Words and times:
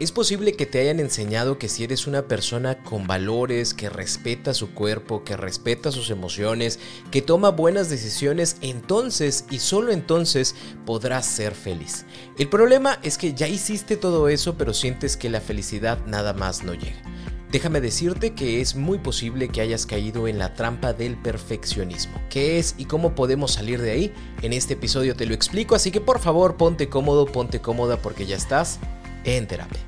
Es 0.00 0.12
posible 0.12 0.52
que 0.52 0.64
te 0.64 0.78
hayan 0.78 1.00
enseñado 1.00 1.58
que 1.58 1.68
si 1.68 1.82
eres 1.82 2.06
una 2.06 2.28
persona 2.28 2.84
con 2.84 3.08
valores, 3.08 3.74
que 3.74 3.90
respeta 3.90 4.54
su 4.54 4.72
cuerpo, 4.72 5.24
que 5.24 5.36
respeta 5.36 5.90
sus 5.90 6.10
emociones, 6.10 6.78
que 7.10 7.20
toma 7.20 7.50
buenas 7.50 7.90
decisiones, 7.90 8.58
entonces 8.60 9.44
y 9.50 9.58
solo 9.58 9.90
entonces 9.90 10.54
podrás 10.86 11.26
ser 11.26 11.52
feliz. 11.52 12.04
El 12.38 12.48
problema 12.48 13.00
es 13.02 13.18
que 13.18 13.34
ya 13.34 13.48
hiciste 13.48 13.96
todo 13.96 14.28
eso 14.28 14.56
pero 14.56 14.72
sientes 14.72 15.16
que 15.16 15.30
la 15.30 15.40
felicidad 15.40 15.98
nada 16.06 16.32
más 16.32 16.62
no 16.62 16.74
llega. 16.74 17.02
Déjame 17.50 17.80
decirte 17.80 18.34
que 18.34 18.60
es 18.60 18.76
muy 18.76 18.98
posible 18.98 19.48
que 19.48 19.62
hayas 19.62 19.84
caído 19.84 20.28
en 20.28 20.38
la 20.38 20.54
trampa 20.54 20.92
del 20.92 21.16
perfeccionismo. 21.16 22.22
¿Qué 22.30 22.60
es 22.60 22.76
y 22.78 22.84
cómo 22.84 23.16
podemos 23.16 23.54
salir 23.54 23.82
de 23.82 23.90
ahí? 23.90 24.12
En 24.42 24.52
este 24.52 24.74
episodio 24.74 25.16
te 25.16 25.26
lo 25.26 25.34
explico, 25.34 25.74
así 25.74 25.90
que 25.90 26.00
por 26.00 26.20
favor 26.20 26.56
ponte 26.56 26.88
cómodo, 26.88 27.26
ponte 27.26 27.60
cómoda 27.60 27.96
porque 27.96 28.26
ya 28.26 28.36
estás 28.36 28.78
en 29.24 29.48
terapia. 29.48 29.87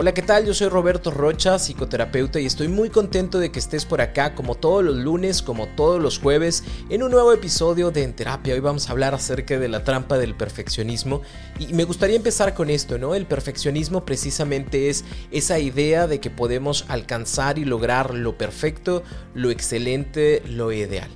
Hola, 0.00 0.14
¿qué 0.14 0.22
tal? 0.22 0.46
Yo 0.46 0.54
soy 0.54 0.68
Roberto 0.68 1.10
Rocha, 1.10 1.58
psicoterapeuta, 1.58 2.38
y 2.38 2.46
estoy 2.46 2.68
muy 2.68 2.88
contento 2.88 3.40
de 3.40 3.50
que 3.50 3.58
estés 3.58 3.84
por 3.84 4.00
acá 4.00 4.36
como 4.36 4.54
todos 4.54 4.84
los 4.84 4.94
lunes, 4.94 5.42
como 5.42 5.66
todos 5.66 6.00
los 6.00 6.20
jueves, 6.20 6.62
en 6.88 7.02
un 7.02 7.10
nuevo 7.10 7.32
episodio 7.32 7.90
de 7.90 8.04
En 8.04 8.14
Terapia. 8.14 8.54
Hoy 8.54 8.60
vamos 8.60 8.88
a 8.88 8.92
hablar 8.92 9.12
acerca 9.12 9.58
de 9.58 9.66
la 9.66 9.82
trampa 9.82 10.16
del 10.16 10.36
perfeccionismo. 10.36 11.22
Y 11.58 11.72
me 11.72 11.82
gustaría 11.82 12.14
empezar 12.14 12.54
con 12.54 12.70
esto, 12.70 12.96
¿no? 12.96 13.16
El 13.16 13.26
perfeccionismo 13.26 14.04
precisamente 14.04 14.88
es 14.88 15.04
esa 15.32 15.58
idea 15.58 16.06
de 16.06 16.20
que 16.20 16.30
podemos 16.30 16.84
alcanzar 16.86 17.58
y 17.58 17.64
lograr 17.64 18.14
lo 18.14 18.38
perfecto, 18.38 19.02
lo 19.34 19.50
excelente, 19.50 20.44
lo 20.46 20.70
ideal. 20.70 21.10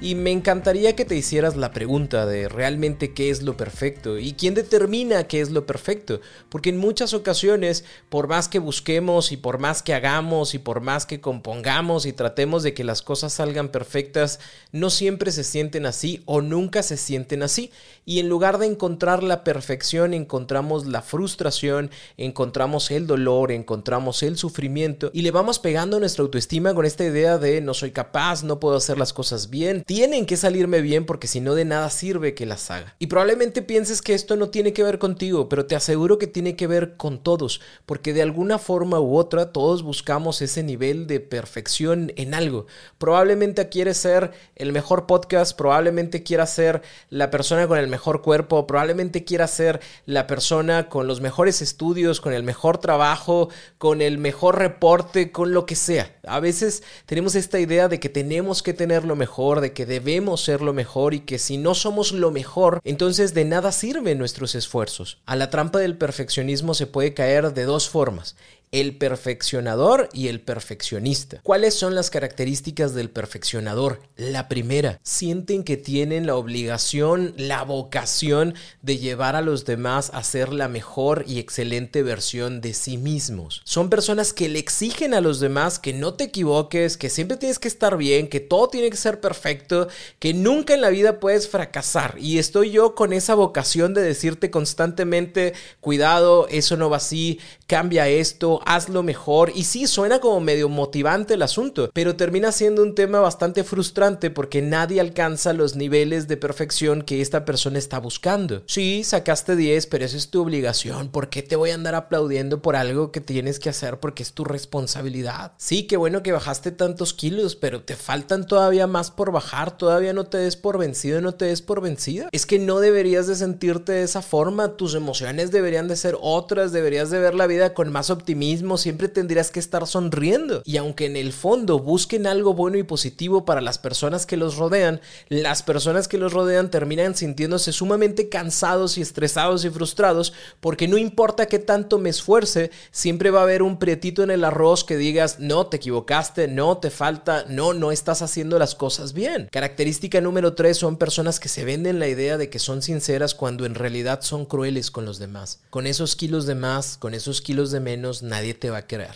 Y 0.00 0.14
me 0.14 0.30
encantaría 0.30 0.94
que 0.94 1.04
te 1.04 1.16
hicieras 1.16 1.56
la 1.56 1.72
pregunta 1.72 2.24
de 2.24 2.48
realmente 2.48 3.14
qué 3.14 3.30
es 3.30 3.42
lo 3.42 3.56
perfecto 3.56 4.16
y 4.16 4.34
quién 4.34 4.54
determina 4.54 5.26
qué 5.26 5.40
es 5.40 5.50
lo 5.50 5.66
perfecto. 5.66 6.20
Porque 6.50 6.70
en 6.70 6.76
muchas 6.76 7.14
ocasiones, 7.14 7.84
por 8.08 8.28
más 8.28 8.46
que 8.46 8.60
busquemos 8.60 9.32
y 9.32 9.36
por 9.36 9.58
más 9.58 9.82
que 9.82 9.94
hagamos 9.94 10.54
y 10.54 10.60
por 10.60 10.82
más 10.82 11.04
que 11.04 11.20
compongamos 11.20 12.06
y 12.06 12.12
tratemos 12.12 12.62
de 12.62 12.74
que 12.74 12.84
las 12.84 13.02
cosas 13.02 13.32
salgan 13.32 13.70
perfectas, 13.70 14.38
no 14.70 14.88
siempre 14.90 15.32
se 15.32 15.42
sienten 15.42 15.84
así 15.84 16.22
o 16.26 16.42
nunca 16.42 16.84
se 16.84 16.96
sienten 16.96 17.42
así. 17.42 17.72
Y 18.06 18.20
en 18.20 18.28
lugar 18.28 18.58
de 18.58 18.66
encontrar 18.66 19.24
la 19.24 19.42
perfección, 19.42 20.14
encontramos 20.14 20.86
la 20.86 21.02
frustración, 21.02 21.90
encontramos 22.16 22.92
el 22.92 23.08
dolor, 23.08 23.50
encontramos 23.50 24.22
el 24.22 24.36
sufrimiento 24.36 25.10
y 25.12 25.22
le 25.22 25.32
vamos 25.32 25.58
pegando 25.58 25.98
nuestra 25.98 26.22
autoestima 26.22 26.72
con 26.72 26.86
esta 26.86 27.04
idea 27.04 27.36
de 27.36 27.60
no 27.60 27.74
soy 27.74 27.90
capaz, 27.90 28.44
no 28.44 28.60
puedo 28.60 28.76
hacer 28.76 28.96
las 28.96 29.12
cosas 29.12 29.50
bien 29.50 29.82
tienen 29.88 30.26
que 30.26 30.36
salirme 30.36 30.82
bien 30.82 31.06
porque 31.06 31.26
si 31.26 31.40
no 31.40 31.54
de 31.54 31.64
nada 31.64 31.88
sirve 31.88 32.34
que 32.34 32.44
las 32.44 32.70
haga. 32.70 32.94
Y 32.98 33.06
probablemente 33.06 33.62
pienses 33.62 34.02
que 34.02 34.12
esto 34.12 34.36
no 34.36 34.50
tiene 34.50 34.74
que 34.74 34.82
ver 34.82 34.98
contigo, 34.98 35.48
pero 35.48 35.64
te 35.64 35.76
aseguro 35.76 36.18
que 36.18 36.26
tiene 36.26 36.56
que 36.56 36.66
ver 36.66 36.98
con 36.98 37.22
todos, 37.22 37.62
porque 37.86 38.12
de 38.12 38.20
alguna 38.20 38.58
forma 38.58 39.00
u 39.00 39.16
otra 39.16 39.50
todos 39.50 39.82
buscamos 39.82 40.42
ese 40.42 40.62
nivel 40.62 41.06
de 41.06 41.20
perfección 41.20 42.12
en 42.16 42.34
algo. 42.34 42.66
Probablemente 42.98 43.70
quieres 43.70 43.96
ser 43.96 44.32
el 44.56 44.72
mejor 44.72 45.06
podcast, 45.06 45.56
probablemente 45.56 46.22
quieras 46.22 46.52
ser 46.52 46.82
la 47.08 47.30
persona 47.30 47.66
con 47.66 47.78
el 47.78 47.88
mejor 47.88 48.20
cuerpo, 48.20 48.66
probablemente 48.66 49.24
quieras 49.24 49.52
ser 49.52 49.80
la 50.04 50.26
persona 50.26 50.90
con 50.90 51.06
los 51.06 51.22
mejores 51.22 51.62
estudios, 51.62 52.20
con 52.20 52.34
el 52.34 52.42
mejor 52.42 52.76
trabajo, 52.76 53.48
con 53.78 54.02
el 54.02 54.18
mejor 54.18 54.58
reporte, 54.58 55.32
con 55.32 55.54
lo 55.54 55.64
que 55.64 55.76
sea. 55.76 56.14
A 56.26 56.40
veces 56.40 56.82
tenemos 57.06 57.34
esta 57.34 57.58
idea 57.58 57.88
de 57.88 57.98
que 57.98 58.10
tenemos 58.10 58.62
que 58.62 58.74
tener 58.74 59.06
lo 59.06 59.16
mejor, 59.16 59.62
de 59.62 59.72
que 59.72 59.77
debemos 59.86 60.42
ser 60.42 60.60
lo 60.60 60.72
mejor 60.72 61.14
y 61.14 61.20
que 61.20 61.38
si 61.38 61.58
no 61.58 61.74
somos 61.74 62.12
lo 62.12 62.30
mejor, 62.30 62.80
entonces 62.84 63.34
de 63.34 63.44
nada 63.44 63.72
sirven 63.72 64.18
nuestros 64.18 64.54
esfuerzos. 64.54 65.18
A 65.26 65.36
la 65.36 65.50
trampa 65.50 65.78
del 65.78 65.96
perfeccionismo 65.96 66.74
se 66.74 66.86
puede 66.86 67.14
caer 67.14 67.52
de 67.52 67.64
dos 67.64 67.88
formas 67.88 68.36
el 68.72 68.96
perfeccionador 68.96 70.08
y 70.12 70.28
el 70.28 70.40
perfeccionista. 70.40 71.40
¿Cuáles 71.42 71.74
son 71.74 71.94
las 71.94 72.10
características 72.10 72.94
del 72.94 73.10
perfeccionador? 73.10 74.00
La 74.16 74.48
primera, 74.48 74.98
sienten 75.02 75.64
que 75.64 75.76
tienen 75.76 76.26
la 76.26 76.36
obligación, 76.36 77.34
la 77.36 77.62
vocación 77.64 78.54
de 78.82 78.98
llevar 78.98 79.36
a 79.36 79.42
los 79.42 79.64
demás 79.64 80.10
a 80.12 80.22
ser 80.22 80.52
la 80.52 80.68
mejor 80.68 81.24
y 81.26 81.38
excelente 81.38 82.02
versión 82.02 82.60
de 82.60 82.74
sí 82.74 82.98
mismos. 82.98 83.62
Son 83.64 83.90
personas 83.90 84.32
que 84.32 84.48
le 84.48 84.58
exigen 84.58 85.14
a 85.14 85.20
los 85.20 85.40
demás 85.40 85.78
que 85.78 85.92
no 85.92 86.14
te 86.14 86.24
equivoques, 86.24 86.96
que 86.96 87.10
siempre 87.10 87.36
tienes 87.36 87.58
que 87.58 87.68
estar 87.68 87.96
bien, 87.96 88.28
que 88.28 88.40
todo 88.40 88.68
tiene 88.68 88.90
que 88.90 88.96
ser 88.96 89.20
perfecto, 89.20 89.88
que 90.18 90.34
nunca 90.34 90.74
en 90.74 90.80
la 90.80 90.90
vida 90.90 91.20
puedes 91.20 91.48
fracasar. 91.48 92.16
Y 92.18 92.38
estoy 92.38 92.70
yo 92.70 92.94
con 92.94 93.12
esa 93.12 93.34
vocación 93.34 93.94
de 93.94 94.02
decirte 94.02 94.50
constantemente, 94.50 95.54
cuidado, 95.80 96.46
eso 96.48 96.76
no 96.76 96.90
va 96.90 96.98
así, 96.98 97.40
cambia 97.68 98.08
esto, 98.08 98.60
hazlo 98.64 99.02
mejor. 99.02 99.52
Y 99.54 99.64
sí, 99.64 99.86
suena 99.86 100.18
como 100.18 100.40
medio 100.40 100.68
motivante 100.68 101.34
el 101.34 101.42
asunto, 101.42 101.90
pero 101.92 102.16
termina 102.16 102.50
siendo 102.50 102.82
un 102.82 102.94
tema 102.94 103.20
bastante 103.20 103.62
frustrante 103.62 104.30
porque 104.30 104.62
nadie 104.62 105.00
alcanza 105.00 105.52
los 105.52 105.76
niveles 105.76 106.26
de 106.28 106.38
perfección 106.38 107.02
que 107.02 107.20
esta 107.20 107.44
persona 107.44 107.78
está 107.78 108.00
buscando. 108.00 108.62
Sí, 108.66 109.04
sacaste 109.04 109.54
10, 109.54 109.86
pero 109.86 110.06
eso 110.06 110.16
es 110.16 110.30
tu 110.30 110.42
obligación. 110.42 111.10
¿Por 111.10 111.28
qué 111.28 111.42
te 111.42 111.56
voy 111.56 111.70
a 111.70 111.74
andar 111.74 111.94
aplaudiendo 111.94 112.62
por 112.62 112.74
algo 112.74 113.12
que 113.12 113.20
tienes 113.20 113.60
que 113.60 113.68
hacer 113.68 114.00
porque 114.00 114.22
es 114.22 114.32
tu 114.32 114.44
responsabilidad? 114.44 115.52
Sí, 115.58 115.86
qué 115.86 115.98
bueno 115.98 116.22
que 116.22 116.32
bajaste 116.32 116.72
tantos 116.72 117.12
kilos, 117.12 117.54
pero 117.54 117.82
te 117.82 117.96
faltan 117.96 118.46
todavía 118.46 118.86
más 118.86 119.10
por 119.10 119.30
bajar. 119.30 119.76
Todavía 119.76 120.14
no 120.14 120.24
te 120.24 120.38
des 120.38 120.56
por 120.56 120.78
vencido, 120.78 121.20
no 121.20 121.34
te 121.34 121.44
des 121.44 121.60
por 121.60 121.82
vencida. 121.82 122.30
Es 122.32 122.46
que 122.46 122.58
no 122.58 122.80
deberías 122.80 123.26
de 123.26 123.36
sentirte 123.36 123.92
de 123.92 124.04
esa 124.04 124.22
forma. 124.22 124.76
Tus 124.76 124.94
emociones 124.94 125.50
deberían 125.50 125.86
de 125.86 125.96
ser 125.96 126.16
otras. 126.18 126.72
Deberías 126.72 127.10
de 127.10 127.18
ver 127.18 127.34
la 127.34 127.46
vida 127.46 127.57
con 127.74 127.92
más 127.92 128.10
optimismo 128.10 128.78
siempre 128.78 129.08
tendrías 129.08 129.50
que 129.50 129.60
estar 129.60 129.86
sonriendo. 129.86 130.62
Y 130.64 130.76
aunque 130.76 131.06
en 131.06 131.16
el 131.16 131.32
fondo 131.32 131.78
busquen 131.78 132.26
algo 132.26 132.54
bueno 132.54 132.78
y 132.78 132.82
positivo 132.82 133.44
para 133.44 133.60
las 133.60 133.78
personas 133.78 134.26
que 134.26 134.36
los 134.36 134.56
rodean, 134.56 135.00
las 135.28 135.62
personas 135.62 136.08
que 136.08 136.18
los 136.18 136.32
rodean 136.32 136.70
terminan 136.70 137.14
sintiéndose 137.14 137.72
sumamente 137.72 138.28
cansados 138.28 138.98
y 138.98 139.02
estresados 139.02 139.64
y 139.64 139.70
frustrados 139.70 140.32
porque 140.60 140.88
no 140.88 140.98
importa 140.98 141.46
qué 141.46 141.58
tanto 141.58 141.98
me 141.98 142.10
esfuerce, 142.10 142.70
siempre 142.90 143.30
va 143.30 143.40
a 143.40 143.44
haber 143.44 143.62
un 143.62 143.78
prietito 143.78 144.22
en 144.22 144.30
el 144.30 144.44
arroz 144.44 144.84
que 144.84 144.96
digas, 144.96 145.38
no, 145.38 145.66
te 145.66 145.78
equivocaste, 145.78 146.48
no, 146.48 146.78
te 146.78 146.90
falta, 146.90 147.44
no, 147.48 147.72
no 147.74 147.92
estás 147.92 148.22
haciendo 148.22 148.58
las 148.58 148.74
cosas 148.74 149.12
bien. 149.12 149.48
Característica 149.50 150.20
número 150.20 150.54
3 150.54 150.76
son 150.76 150.96
personas 150.96 151.40
que 151.40 151.48
se 151.48 151.64
venden 151.64 151.98
la 151.98 152.08
idea 152.08 152.38
de 152.38 152.50
que 152.50 152.58
son 152.58 152.82
sinceras 152.82 153.34
cuando 153.34 153.66
en 153.66 153.74
realidad 153.74 154.20
son 154.22 154.44
crueles 154.44 154.90
con 154.90 155.04
los 155.04 155.18
demás. 155.18 155.60
Con 155.70 155.86
esos 155.86 156.16
kilos 156.16 156.46
de 156.46 156.54
más, 156.54 156.96
con 156.98 157.14
esos 157.14 157.40
kilos 157.48 157.70
de 157.70 157.80
menos, 157.80 158.22
nadie 158.22 158.52
te 158.52 158.68
va 158.68 158.76
a 158.76 158.86
querer. 158.86 159.14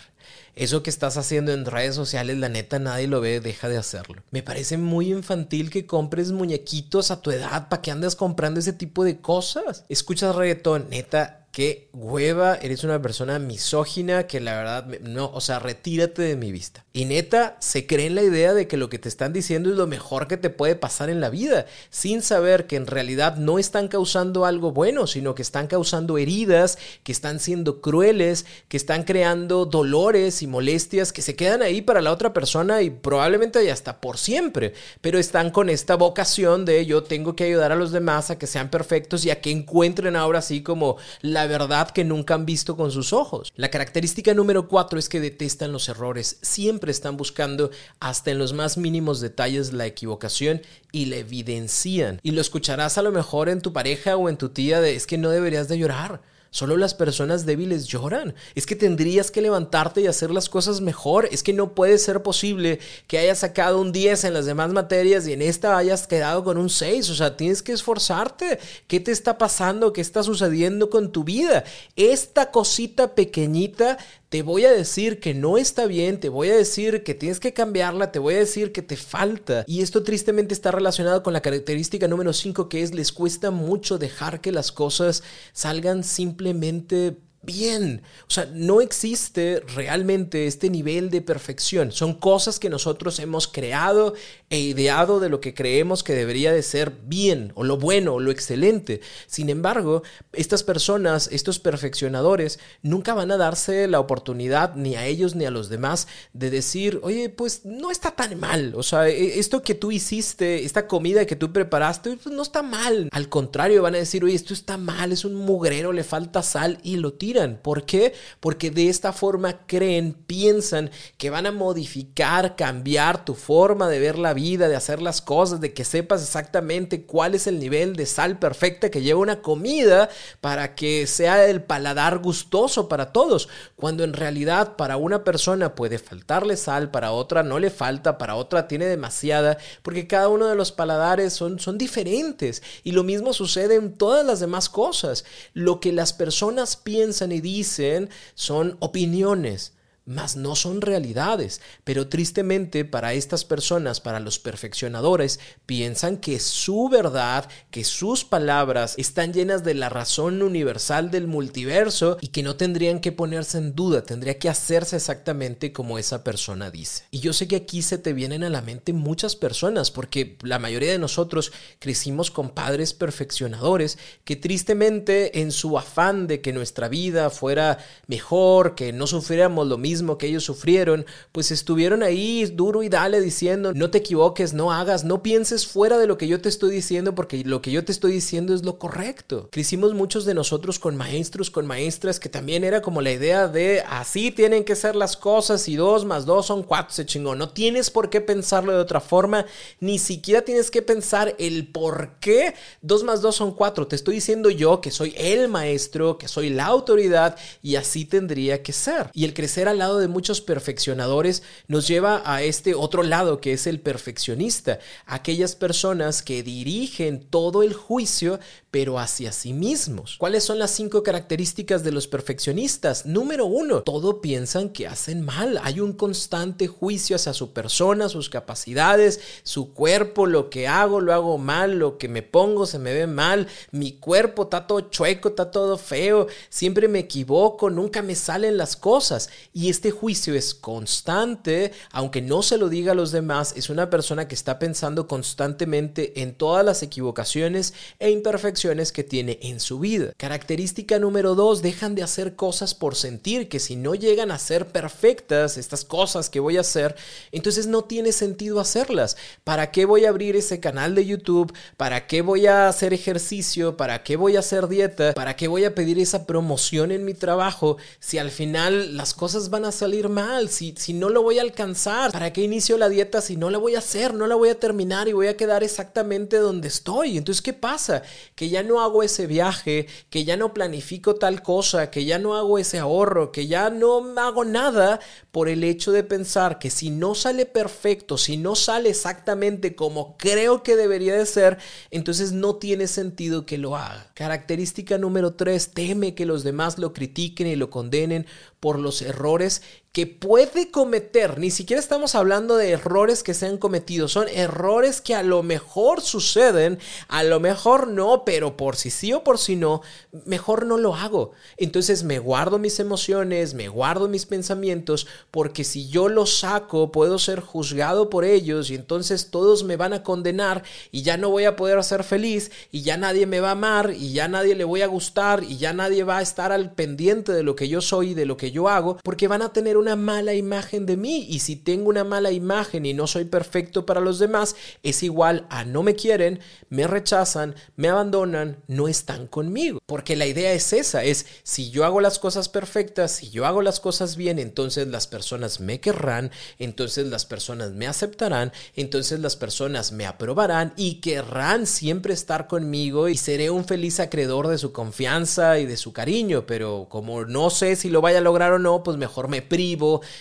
Eso 0.55 0.81
que 0.81 0.89
estás 0.89 1.17
haciendo 1.17 1.53
en 1.53 1.65
redes 1.65 1.93
sociales, 1.93 2.39
la 2.39 2.49
neta, 2.49 2.79
nadie 2.79 3.05
lo 3.05 3.21
ve, 3.21 3.39
deja 3.39 3.69
de 3.69 3.77
hacerlo. 3.77 4.23
Me 4.31 4.41
parece 4.41 4.77
muy 4.77 5.11
infantil 5.11 5.69
que 5.69 5.85
compres 5.85 6.31
muñequitos 6.31 7.11
a 7.11 7.21
tu 7.21 7.29
edad. 7.29 7.69
¿Para 7.69 7.83
qué 7.83 7.91
andas 7.91 8.15
comprando 8.15 8.59
ese 8.59 8.73
tipo 8.73 9.03
de 9.03 9.21
cosas? 9.21 9.85
Escuchas 9.87 10.35
reggaetón, 10.35 10.87
neta, 10.89 11.45
qué 11.51 11.91
hueva, 11.93 12.55
eres 12.55 12.83
una 12.83 12.99
persona 12.99 13.37
misógina 13.37 14.25
que 14.25 14.39
la 14.39 14.55
verdad, 14.55 14.87
no, 15.01 15.29
o 15.31 15.39
sea, 15.39 15.59
retírate 15.59 16.23
de 16.23 16.35
mi 16.35 16.51
vista. 16.51 16.82
Y 16.95 17.05
neta, 17.05 17.57
se 17.59 17.87
cree 17.87 18.05
en 18.05 18.13
la 18.13 18.21
idea 18.21 18.53
de 18.53 18.67
que 18.67 18.77
lo 18.77 18.87
que 18.87 18.99
te 18.99 19.09
están 19.09 19.33
diciendo 19.33 19.71
es 19.71 19.75
lo 19.75 19.87
mejor 19.87 20.27
que 20.27 20.37
te 20.37 20.51
puede 20.51 20.75
pasar 20.75 21.09
en 21.09 21.21
la 21.21 21.31
vida, 21.31 21.65
sin 21.89 22.21
saber 22.21 22.67
que 22.67 22.75
en 22.75 22.85
realidad 22.85 23.37
no 23.37 23.57
están 23.57 23.87
causando 23.87 24.45
algo 24.45 24.71
bueno, 24.73 25.07
sino 25.07 25.33
que 25.33 25.41
están 25.41 25.65
causando 25.65 26.19
heridas, 26.19 26.77
que 27.01 27.11
están 27.11 27.39
siendo 27.39 27.81
crueles, 27.81 28.45
que 28.67 28.77
están 28.77 29.05
creando 29.05 29.65
dolores 29.65 30.43
y 30.43 30.45
molestias 30.45 31.11
que 31.11 31.23
se 31.23 31.35
quedan 31.35 31.63
ahí 31.63 31.81
para 31.81 31.99
la 31.99 32.11
otra 32.11 32.31
persona 32.31 32.83
y 32.83 32.91
probablemente 32.91 33.71
hasta 33.71 33.99
por 33.99 34.19
siempre, 34.19 34.75
pero 35.01 35.17
están 35.17 35.49
con 35.49 35.71
esta 35.71 35.95
vocación 35.95 36.63
de 36.63 36.85
yo 36.85 37.01
tengo 37.01 37.35
que 37.35 37.45
ayudar 37.45 37.71
a 37.71 37.75
los 37.75 37.91
demás 37.91 38.29
a 38.29 38.37
que 38.37 38.45
sean 38.45 38.69
perfectos 38.69 39.25
y 39.25 39.31
a 39.31 39.41
que 39.41 39.49
encuentren 39.49 40.15
ahora 40.15 40.43
sí 40.43 40.61
como 40.61 40.97
la 41.21 41.47
verdad 41.47 41.89
que 41.89 42.03
nunca 42.03 42.35
han 42.35 42.45
visto 42.45 42.77
con 42.77 42.91
sus 42.91 43.13
ojos. 43.13 43.51
La 43.55 43.71
característica 43.71 44.35
número 44.35 44.67
cuatro 44.67 44.99
es 44.99 45.09
que 45.09 45.19
detestan 45.19 45.71
los 45.71 45.89
errores, 45.89 46.37
siempre 46.43 46.82
están 46.91 47.17
buscando 47.17 47.71
hasta 47.99 48.31
en 48.31 48.39
los 48.39 48.53
más 48.53 48.77
mínimos 48.77 49.21
detalles 49.21 49.73
la 49.73 49.85
equivocación 49.85 50.61
y 50.91 51.05
la 51.05 51.17
evidencian. 51.17 52.19
Y 52.23 52.31
lo 52.31 52.41
escucharás 52.41 52.97
a 52.97 53.01
lo 53.01 53.11
mejor 53.11 53.49
en 53.49 53.61
tu 53.61 53.73
pareja 53.73 54.17
o 54.17 54.29
en 54.29 54.37
tu 54.37 54.49
tía 54.49 54.81
de 54.81 54.95
es 54.95 55.07
que 55.07 55.17
no 55.17 55.29
deberías 55.29 55.67
de 55.67 55.77
llorar 55.77 56.21
Solo 56.53 56.77
las 56.77 56.93
personas 56.93 57.47
débiles 57.47 57.87
lloran. 57.87 58.35
Es 58.53 58.67
que 58.67 58.75
tendrías 58.75 59.31
que 59.31 59.41
levantarte 59.41 60.01
y 60.01 60.05
hacer 60.05 60.29
las 60.29 60.49
cosas 60.49 60.81
mejor. 60.81 61.27
Es 61.31 61.41
que 61.41 61.51
no 61.51 61.73
puede 61.73 61.97
ser 61.97 62.21
posible 62.21 62.79
que 63.07 63.17
hayas 63.17 63.39
sacado 63.39 63.81
un 63.81 63.91
10 63.91 64.25
en 64.25 64.35
las 64.35 64.45
demás 64.45 64.71
materias 64.71 65.27
y 65.27 65.33
en 65.33 65.41
esta 65.41 65.75
hayas 65.75 66.05
quedado 66.05 66.43
con 66.43 66.59
un 66.59 66.69
6. 66.69 67.09
O 67.09 67.15
sea, 67.15 67.35
tienes 67.37 67.63
que 67.63 67.71
esforzarte. 67.71 68.59
¿Qué 68.85 68.99
te 68.99 69.11
está 69.11 69.39
pasando? 69.39 69.93
¿Qué 69.93 70.01
está 70.01 70.21
sucediendo 70.21 70.91
con 70.91 71.11
tu 71.11 71.23
vida? 71.23 71.63
Esta 71.95 72.51
cosita 72.51 73.15
pequeñita 73.15 73.97
te 74.33 74.41
voy 74.41 74.65
a 74.65 74.71
decir 74.71 75.19
que 75.19 75.35
no 75.35 75.59
está 75.59 75.85
bien, 75.85 76.19
te 76.19 76.27
voy 76.27 76.49
a 76.49 76.55
decir 76.55 77.03
que 77.03 77.13
tienes 77.13 77.39
que 77.39 77.53
cambiarla, 77.53 78.11
te 78.11 78.17
voy 78.17 78.33
a 78.33 78.39
decir 78.39 78.71
que 78.71 78.81
te 78.81 78.97
falta. 78.97 79.63
Y 79.67 79.83
esto 79.83 80.01
tristemente 80.01 80.55
está 80.55 80.71
relacionado 80.71 81.21
con 81.21 81.33
la 81.33 81.41
característica 81.41 82.07
número 82.07 82.33
5 82.33 82.67
que 82.67 82.81
es 82.81 82.95
les 82.95 83.11
cuesta 83.11 83.51
mucho 83.51 83.99
dejar 83.99 84.41
que 84.41 84.51
las 84.51 84.71
cosas 84.71 85.21
salgan 85.51 86.03
simplemente 86.03 87.17
bien. 87.43 88.01
O 88.27 88.31
sea, 88.31 88.49
no 88.53 88.81
existe 88.81 89.61
realmente 89.75 90.47
este 90.47 90.69
nivel 90.69 91.09
de 91.09 91.21
perfección. 91.21 91.91
Son 91.91 92.13
cosas 92.13 92.59
que 92.59 92.69
nosotros 92.69 93.19
hemos 93.19 93.47
creado 93.47 94.13
e 94.49 94.59
ideado 94.59 95.19
de 95.19 95.29
lo 95.29 95.41
que 95.41 95.53
creemos 95.53 96.03
que 96.03 96.13
debería 96.13 96.51
de 96.53 96.63
ser 96.63 96.91
bien 97.05 97.51
o 97.55 97.63
lo 97.63 97.77
bueno 97.77 98.15
o 98.15 98.19
lo 98.19 98.31
excelente. 98.31 99.01
Sin 99.27 99.49
embargo, 99.49 100.03
estas 100.31 100.63
personas, 100.63 101.29
estos 101.31 101.59
perfeccionadores, 101.59 102.59
nunca 102.81 103.13
van 103.13 103.31
a 103.31 103.37
darse 103.37 103.87
la 103.87 103.99
oportunidad 103.99 104.75
ni 104.75 104.95
a 104.95 105.05
ellos 105.05 105.35
ni 105.35 105.45
a 105.45 105.51
los 105.51 105.69
demás 105.69 106.07
de 106.33 106.49
decir, 106.49 106.99
oye, 107.03 107.29
pues 107.29 107.65
no 107.65 107.91
está 107.91 108.11
tan 108.11 108.39
mal. 108.39 108.73
O 108.75 108.83
sea, 108.83 109.09
e, 109.09 109.39
esto 109.39 109.61
que 109.61 109.75
tú 109.75 109.91
hiciste, 109.91 110.63
esta 110.63 110.87
comida 110.87 111.25
que 111.25 111.35
tú 111.35 111.51
preparaste, 111.51 112.17
pues 112.17 112.33
no 112.33 112.41
está 112.41 112.63
mal. 112.63 113.09
Al 113.11 113.29
contrario, 113.29 113.81
van 113.81 113.95
a 113.95 113.99
decir, 113.99 114.23
oye, 114.23 114.35
esto 114.35 114.53
está 114.53 114.77
mal, 114.77 115.11
es 115.11 115.25
un 115.25 115.35
mugrero, 115.35 115.93
le 115.93 116.03
falta 116.03 116.43
sal 116.43 116.79
y 116.83 116.97
lo 116.97 117.13
¿Por 117.61 117.85
qué? 117.85 118.13
Porque 118.39 118.69
de 118.69 118.89
esta 118.89 119.13
forma 119.13 119.65
creen, 119.65 120.13
piensan 120.13 120.91
que 121.17 121.29
van 121.29 121.45
a 121.45 121.51
modificar, 121.51 122.55
cambiar 122.55 123.25
tu 123.25 123.33
forma 123.33 123.89
de 123.89 123.99
ver 123.99 124.17
la 124.17 124.33
vida, 124.33 124.67
de 124.67 124.75
hacer 124.75 125.01
las 125.01 125.21
cosas, 125.21 125.61
de 125.61 125.73
que 125.73 125.83
sepas 125.83 126.21
exactamente 126.21 127.05
cuál 127.05 127.35
es 127.35 127.47
el 127.47 127.59
nivel 127.59 127.95
de 127.95 128.05
sal 128.05 128.39
perfecta 128.39 128.89
que 128.89 129.01
lleva 129.01 129.19
una 129.19 129.41
comida 129.41 130.09
para 130.41 130.75
que 130.75 131.07
sea 131.07 131.45
el 131.47 131.63
paladar 131.63 132.19
gustoso 132.19 132.87
para 132.87 133.11
todos. 133.11 133.49
Cuando 133.75 134.03
en 134.03 134.13
realidad 134.13 134.75
para 134.75 134.97
una 134.97 135.23
persona 135.23 135.75
puede 135.75 135.99
faltarle 135.99 136.57
sal, 136.57 136.91
para 136.91 137.11
otra 137.11 137.43
no 137.43 137.59
le 137.59 137.69
falta, 137.69 138.17
para 138.17 138.35
otra 138.35 138.67
tiene 138.67 138.85
demasiada, 138.85 139.57
porque 139.81 140.07
cada 140.07 140.27
uno 140.27 140.47
de 140.47 140.55
los 140.55 140.71
paladares 140.71 141.33
son, 141.33 141.59
son 141.59 141.77
diferentes. 141.77 142.61
Y 142.83 142.91
lo 142.91 143.03
mismo 143.03 143.33
sucede 143.33 143.75
en 143.75 143.93
todas 143.93 144.25
las 144.25 144.39
demás 144.39 144.69
cosas. 144.69 145.25
Lo 145.53 145.79
que 145.79 145.91
las 145.91 146.13
personas 146.13 146.75
piensan 146.75 147.22
y 147.31 147.41
dicen 147.41 148.09
son 148.35 148.77
opiniones 148.79 149.73
mas 150.05 150.35
no 150.35 150.55
son 150.55 150.81
realidades. 150.81 151.61
Pero 151.83 152.07
tristemente 152.07 152.85
para 152.85 153.13
estas 153.13 153.45
personas, 153.45 154.01
para 154.01 154.19
los 154.19 154.39
perfeccionadores, 154.39 155.39
piensan 155.65 156.17
que 156.17 156.39
su 156.39 156.89
verdad, 156.89 157.49
que 157.71 157.83
sus 157.83 158.25
palabras 158.25 158.95
están 158.97 159.33
llenas 159.33 159.63
de 159.63 159.73
la 159.73 159.89
razón 159.89 160.41
universal 160.41 161.11
del 161.11 161.27
multiverso 161.27 162.17
y 162.21 162.27
que 162.27 162.43
no 162.43 162.55
tendrían 162.55 162.99
que 162.99 163.11
ponerse 163.11 163.57
en 163.57 163.75
duda, 163.75 164.03
tendría 164.03 164.37
que 164.39 164.49
hacerse 164.49 164.95
exactamente 164.95 165.71
como 165.71 165.97
esa 165.97 166.23
persona 166.23 166.69
dice. 166.71 167.03
Y 167.11 167.19
yo 167.19 167.33
sé 167.33 167.47
que 167.47 167.55
aquí 167.55 167.81
se 167.81 167.97
te 167.97 168.13
vienen 168.13 168.43
a 168.43 168.49
la 168.49 168.61
mente 168.61 168.93
muchas 168.93 169.35
personas, 169.35 169.91
porque 169.91 170.37
la 170.41 170.59
mayoría 170.59 170.91
de 170.91 170.99
nosotros 170.99 171.51
crecimos 171.79 172.31
con 172.31 172.49
padres 172.49 172.93
perfeccionadores 172.93 173.97
que 174.23 174.35
tristemente 174.35 175.41
en 175.41 175.51
su 175.51 175.77
afán 175.77 176.27
de 176.27 176.41
que 176.41 176.53
nuestra 176.53 176.87
vida 176.87 177.29
fuera 177.29 177.77
mejor, 178.07 178.75
que 178.75 178.93
no 178.93 179.07
sufriéramos 179.07 179.67
lo 179.67 179.77
mismo, 179.77 179.92
que 180.17 180.27
ellos 180.27 180.43
sufrieron, 180.43 181.05
pues 181.31 181.51
estuvieron 181.51 182.03
ahí 182.03 182.45
duro 182.45 182.83
y 182.83 182.89
dale 182.89 183.21
diciendo, 183.21 183.73
no 183.73 183.89
te 183.89 183.99
equivoques, 183.99 184.53
no 184.53 184.71
hagas, 184.71 185.03
no 185.03 185.21
pienses 185.23 185.67
fuera 185.67 185.97
de 185.97 186.07
lo 186.07 186.17
que 186.17 186.27
yo 186.27 186.41
te 186.41 186.49
estoy 186.49 186.71
diciendo, 186.71 187.15
porque 187.15 187.43
lo 187.43 187.61
que 187.61 187.71
yo 187.71 187.83
te 187.83 187.91
estoy 187.91 188.11
diciendo 188.13 188.53
es 188.53 188.63
lo 188.63 188.79
correcto. 188.79 189.49
Crecimos 189.51 189.93
muchos 189.93 190.25
de 190.25 190.33
nosotros 190.33 190.79
con 190.79 190.95
maestros, 190.95 191.49
con 191.49 191.65
maestras, 191.65 192.19
que 192.19 192.29
también 192.29 192.63
era 192.63 192.81
como 192.81 193.01
la 193.01 193.11
idea 193.11 193.47
de 193.47 193.81
así 193.81 194.31
tienen 194.31 194.63
que 194.63 194.75
ser 194.75 194.95
las 194.95 195.17
cosas 195.17 195.67
y 195.67 195.75
dos 195.75 196.05
más 196.05 196.25
dos 196.25 196.45
son 196.45 196.63
cuatro, 196.63 196.93
se 196.93 197.05
chingó. 197.05 197.35
No 197.35 197.49
tienes 197.49 197.89
por 197.89 198.09
qué 198.09 198.21
pensarlo 198.21 198.73
de 198.73 198.79
otra 198.79 198.99
forma, 198.99 199.45
ni 199.79 199.99
siquiera 199.99 200.41
tienes 200.41 200.71
que 200.71 200.81
pensar 200.81 201.35
el 201.39 201.67
por 201.67 202.19
qué 202.19 202.55
dos 202.81 203.03
más 203.03 203.21
dos 203.21 203.35
son 203.35 203.53
cuatro. 203.53 203.87
Te 203.87 203.95
estoy 203.95 204.15
diciendo 204.15 204.49
yo 204.49 204.81
que 204.81 204.91
soy 204.91 205.13
el 205.17 205.47
maestro, 205.47 206.17
que 206.17 206.27
soy 206.27 206.49
la 206.49 206.65
autoridad 206.65 207.35
y 207.61 207.75
así 207.75 208.05
tendría 208.05 208.63
que 208.63 208.73
ser. 208.73 209.09
Y 209.13 209.25
el 209.25 209.33
crecer 209.33 209.67
al 209.67 209.81
de 209.91 210.07
muchos 210.07 210.41
perfeccionadores 210.41 211.43
nos 211.67 211.87
lleva 211.87 212.21
a 212.25 212.41
este 212.41 212.73
otro 212.73 213.03
lado 213.03 213.41
que 213.41 213.53
es 213.53 213.67
el 213.67 213.79
perfeccionista, 213.79 214.79
aquellas 215.05 215.55
personas 215.55 216.21
que 216.21 216.43
dirigen 216.43 217.21
todo 217.29 217.63
el 217.63 217.73
juicio 217.73 218.39
pero 218.73 218.97
hacia 218.97 219.31
sí 219.31 219.53
mismos. 219.53 220.15
¿Cuáles 220.17 220.43
son 220.43 220.57
las 220.57 220.71
cinco 220.71 221.03
características 221.03 221.83
de 221.83 221.91
los 221.91 222.07
perfeccionistas? 222.07 223.05
Número 223.05 223.45
uno, 223.45 223.83
todo 223.83 224.19
piensan 224.19 224.69
que 224.69 224.87
hacen 224.87 225.21
mal. 225.21 225.59
Hay 225.61 225.79
un 225.79 225.93
constante 225.93 226.65
juicio 226.65 227.15
hacia 227.15 227.33
su 227.33 227.53
persona, 227.53 228.09
sus 228.09 228.31
capacidades, 228.31 229.19
su 229.43 229.75
cuerpo, 229.75 230.25
lo 230.25 230.49
que 230.49 230.67
hago, 230.67 231.01
lo 231.01 231.13
hago 231.13 231.37
mal, 231.37 231.77
lo 231.77 231.99
que 231.99 232.07
me 232.07 232.23
pongo 232.23 232.65
se 232.65 232.79
me 232.79 232.95
ve 232.95 233.05
mal, 233.05 233.47
mi 233.69 233.91
cuerpo 233.91 234.45
está 234.45 234.65
todo 234.65 234.81
chueco, 234.89 235.29
está 235.29 235.51
todo 235.51 235.77
feo, 235.77 236.25
siempre 236.49 236.87
me 236.87 236.97
equivoco, 236.97 237.69
nunca 237.69 238.01
me 238.01 238.15
salen 238.15 238.57
las 238.57 238.75
cosas. 238.75 239.29
Y 239.53 239.69
este 239.69 239.91
juicio 239.91 240.33
es 240.33 240.55
constante, 240.55 241.73
aunque 241.91 242.23
no 242.23 242.41
se 242.41 242.57
lo 242.57 242.69
diga 242.69 242.93
a 242.93 242.95
los 242.95 243.11
demás, 243.11 243.53
es 243.55 243.69
una 243.69 243.91
persona 243.91 244.27
que 244.27 244.33
está 244.33 244.57
pensando 244.57 245.07
constantemente 245.07 246.23
en 246.23 246.33
todas 246.33 246.65
las 246.65 246.81
equivocaciones 246.81 247.75
e 247.99 248.09
imperfecciones 248.09 248.62
que 248.63 249.03
tiene 249.03 249.39
en 249.41 249.59
su 249.59 249.77
vida. 249.77 250.13
Característica 250.15 250.97
número 250.97 251.35
dos, 251.35 251.61
dejan 251.61 251.95
de 251.95 252.03
hacer 252.03 252.37
cosas 252.37 252.73
por 252.73 252.95
sentir 252.95 253.49
que 253.49 253.59
si 253.59 253.75
no 253.75 253.93
llegan 253.93 254.31
a 254.31 254.39
ser 254.39 254.67
perfectas, 254.67 255.57
estas 255.57 255.83
cosas 255.83 256.29
que 256.29 256.39
voy 256.39 256.55
a 256.55 256.61
hacer, 256.61 256.95
entonces 257.33 257.67
no 257.67 257.83
tiene 257.83 258.13
sentido 258.13 258.61
hacerlas. 258.61 259.17
¿Para 259.43 259.69
qué 259.71 259.83
voy 259.83 260.05
a 260.05 260.09
abrir 260.09 260.37
ese 260.37 260.61
canal 260.61 260.95
de 260.95 261.05
YouTube? 261.05 261.53
¿Para 261.75 262.07
qué 262.07 262.21
voy 262.21 262.47
a 262.47 262.69
hacer 262.69 262.93
ejercicio? 262.93 263.75
¿Para 263.75 264.01
qué 264.01 264.15
voy 264.15 264.37
a 264.37 264.39
hacer 264.39 264.69
dieta? 264.69 265.13
¿Para 265.13 265.35
qué 265.35 265.49
voy 265.49 265.65
a 265.65 265.75
pedir 265.75 265.99
esa 265.99 266.25
promoción 266.25 266.93
en 266.93 267.03
mi 267.03 267.13
trabajo 267.13 267.75
si 267.99 268.17
al 268.17 268.31
final 268.31 268.95
las 268.95 269.13
cosas 269.13 269.49
van 269.49 269.65
a 269.65 269.73
salir 269.73 270.07
mal? 270.07 270.47
Si, 270.47 270.73
si 270.77 270.93
no 270.93 271.09
lo 271.09 271.21
voy 271.21 271.39
a 271.39 271.41
alcanzar, 271.41 272.13
¿para 272.13 272.31
qué 272.31 272.43
inicio 272.43 272.77
la 272.77 272.87
dieta 272.87 273.19
si 273.19 273.35
no 273.35 273.49
la 273.49 273.57
voy 273.57 273.75
a 273.75 273.79
hacer? 273.79 274.13
No 274.13 274.25
la 274.25 274.35
voy 274.35 274.47
a 274.47 274.59
terminar 274.59 275.09
y 275.09 275.13
voy 275.13 275.27
a 275.27 275.35
quedar 275.35 275.65
exactamente 275.65 276.37
donde 276.37 276.69
estoy. 276.69 277.17
Entonces, 277.17 277.41
¿qué 277.41 277.51
pasa? 277.51 278.03
Que 278.35 278.52
ya 278.53 278.63
no 278.63 278.81
hago 278.81 279.03
ese 279.03 279.27
viaje, 279.27 279.87
que 280.09 280.23
ya 280.23 280.37
no 280.37 280.53
planifico 280.53 281.15
tal 281.15 281.41
cosa, 281.41 281.89
que 281.89 282.05
ya 282.05 282.19
no 282.19 282.35
hago 282.35 282.59
ese 282.59 282.79
ahorro, 282.79 283.31
que 283.31 283.47
ya 283.47 283.69
no 283.69 284.13
hago 284.17 284.45
nada 284.45 284.99
por 285.31 285.49
el 285.49 285.63
hecho 285.63 285.91
de 285.91 286.03
pensar 286.03 286.59
que 286.59 286.69
si 286.69 286.91
no 286.91 287.15
sale 287.15 287.45
perfecto, 287.45 288.17
si 288.17 288.37
no 288.37 288.55
sale 288.55 288.89
exactamente 288.89 289.75
como 289.75 290.15
creo 290.17 290.61
que 290.61 290.75
debería 290.75 291.15
de 291.15 291.25
ser, 291.25 291.57
entonces 291.89 292.31
no 292.31 292.57
tiene 292.57 292.87
sentido 292.87 293.45
que 293.45 293.57
lo 293.57 293.75
haga. 293.75 294.11
Característica 294.13 294.97
número 294.97 295.33
tres, 295.33 295.71
teme 295.73 296.13
que 296.13 296.25
los 296.27 296.43
demás 296.43 296.77
lo 296.77 296.93
critiquen 296.93 297.47
y 297.47 297.55
lo 297.55 297.69
condenen 297.69 298.27
por 298.59 298.79
los 298.79 299.01
errores 299.01 299.61
que 299.93 300.07
puede 300.07 300.71
cometer. 300.71 301.37
Ni 301.37 301.51
siquiera 301.51 301.79
estamos 301.79 302.15
hablando 302.15 302.57
de 302.57 302.71
errores 302.71 303.21
que 303.21 303.35
se 303.35 303.45
han 303.45 303.59
cometido. 303.59 304.07
Son 304.07 304.27
errores 304.27 305.01
que 305.01 305.13
a 305.13 305.21
lo 305.21 305.43
mejor 305.43 306.01
suceden, 306.01 306.79
a 307.07 307.23
lo 307.23 307.39
mejor 307.39 307.87
no, 307.87 308.25
pero 308.25 308.57
por 308.57 308.75
si 308.75 308.89
sí 308.89 309.13
o 309.13 309.23
por 309.23 309.37
si 309.37 309.55
no, 309.55 309.83
mejor 310.25 310.65
no 310.65 310.79
lo 310.79 310.95
hago. 310.95 311.33
Entonces 311.57 312.03
me 312.03 312.17
guardo 312.17 312.57
mis 312.57 312.79
emociones, 312.79 313.53
me 313.53 313.67
guardo 313.67 314.07
mis 314.07 314.25
pensamientos, 314.25 315.05
porque 315.29 315.63
si 315.63 315.87
yo 315.89 316.09
los 316.09 316.39
saco, 316.39 316.91
puedo 316.91 317.19
ser 317.19 317.39
juzgado 317.39 318.09
por 318.09 318.25
ellos 318.25 318.71
y 318.71 318.75
entonces 318.75 319.29
todos 319.29 319.63
me 319.63 319.77
van 319.77 319.93
a 319.93 320.01
condenar 320.01 320.63
y 320.91 321.03
ya 321.03 321.17
no 321.17 321.29
voy 321.29 321.45
a 321.45 321.55
poder 321.55 321.83
ser 321.83 322.03
feliz 322.03 322.51
y 322.71 322.81
ya 322.81 322.97
nadie 322.97 323.27
me 323.27 323.41
va 323.41 323.49
a 323.49 323.51
amar 323.51 323.93
y 323.95 324.13
ya 324.13 324.27
nadie 324.27 324.55
le 324.55 324.63
voy 324.63 324.81
a 324.81 324.87
gustar 324.87 325.43
y 325.43 325.57
ya 325.57 325.71
nadie 325.71 326.03
va 326.03 326.17
a 326.17 326.23
estar 326.23 326.51
al 326.51 326.73
pendiente 326.73 327.31
de 327.31 327.43
lo 327.43 327.55
que 327.55 327.67
yo 327.67 327.79
soy 327.79 328.09
y 328.09 328.13
de 328.15 328.25
lo 328.25 328.37
que 328.37 328.49
yo 328.49 328.69
hago, 328.69 328.97
porque 329.03 329.27
van 329.27 329.43
a 329.43 329.53
tener 329.53 329.77
una 329.83 329.95
mala 329.97 330.33
imagen 330.33 330.85
de 330.85 330.97
mí. 330.97 331.27
Y 331.29 331.39
si 331.39 331.55
tengo 331.55 331.89
una 331.89 332.03
mala 332.03 332.31
imagen 332.31 332.85
y 332.85 332.93
no 332.93 333.05
soy 333.05 333.25
perfecto 333.25 333.85
para 333.85 333.99
los 333.99 334.17
demás, 334.17 334.55
es 334.81 335.03
igual 335.03 335.45
a 335.49 335.65
no 335.65 335.83
me 335.83 335.95
quieren, 335.95 336.39
me 336.69 336.87
rechazan, 336.87 337.55
me 337.75 337.89
abandonan, 337.89 338.57
no 338.67 338.87
están 338.87 339.27
conmigo. 339.27 339.79
Porque 339.85 340.15
la 340.15 340.25
idea 340.25 340.53
es 340.53 340.71
esa, 340.71 341.03
es 341.03 341.25
si 341.43 341.69
yo 341.69 341.83
hago 341.83 341.99
las 341.99 342.17
cosas 342.17 342.47
perfectas, 342.49 343.11
si 343.11 343.29
yo 343.29 343.45
hago 343.45 343.61
las 343.61 343.79
cosas 343.79 344.15
bien, 344.15 344.39
entonces 344.39 344.87
las 344.87 345.05
personas 345.05 345.59
me 345.59 345.79
querrán, 345.79 346.31
entonces 346.59 347.07
las 347.07 347.25
personas 347.25 347.71
me 347.71 347.85
aceptarán, 347.87 348.53
entonces 348.75 349.19
las 349.19 349.35
personas 349.35 349.91
me 349.91 350.05
aprobarán 350.05 350.73
y 350.77 351.01
querrán 351.01 351.67
siempre 351.67 352.13
estar 352.13 352.47
conmigo 352.47 353.09
y 353.09 353.17
seré 353.17 353.49
un 353.49 353.65
feliz 353.65 353.99
acreedor 353.99 354.47
de 354.47 354.57
su 354.57 354.71
confianza 354.71 355.59
y 355.59 355.65
de 355.65 355.75
su 355.75 355.91
cariño, 355.91 356.45
pero 356.47 356.87
como 356.89 357.25
no 357.25 357.49
sé 357.49 357.75
si 357.75 357.89
lo 357.89 358.01
vaya 358.01 358.19
a 358.19 358.21
lograr 358.21 358.53
o 358.53 358.59
no, 358.59 358.81
pues 358.83 358.97
mejor 358.97 359.27
me 359.27 359.41
privo 359.41 359.72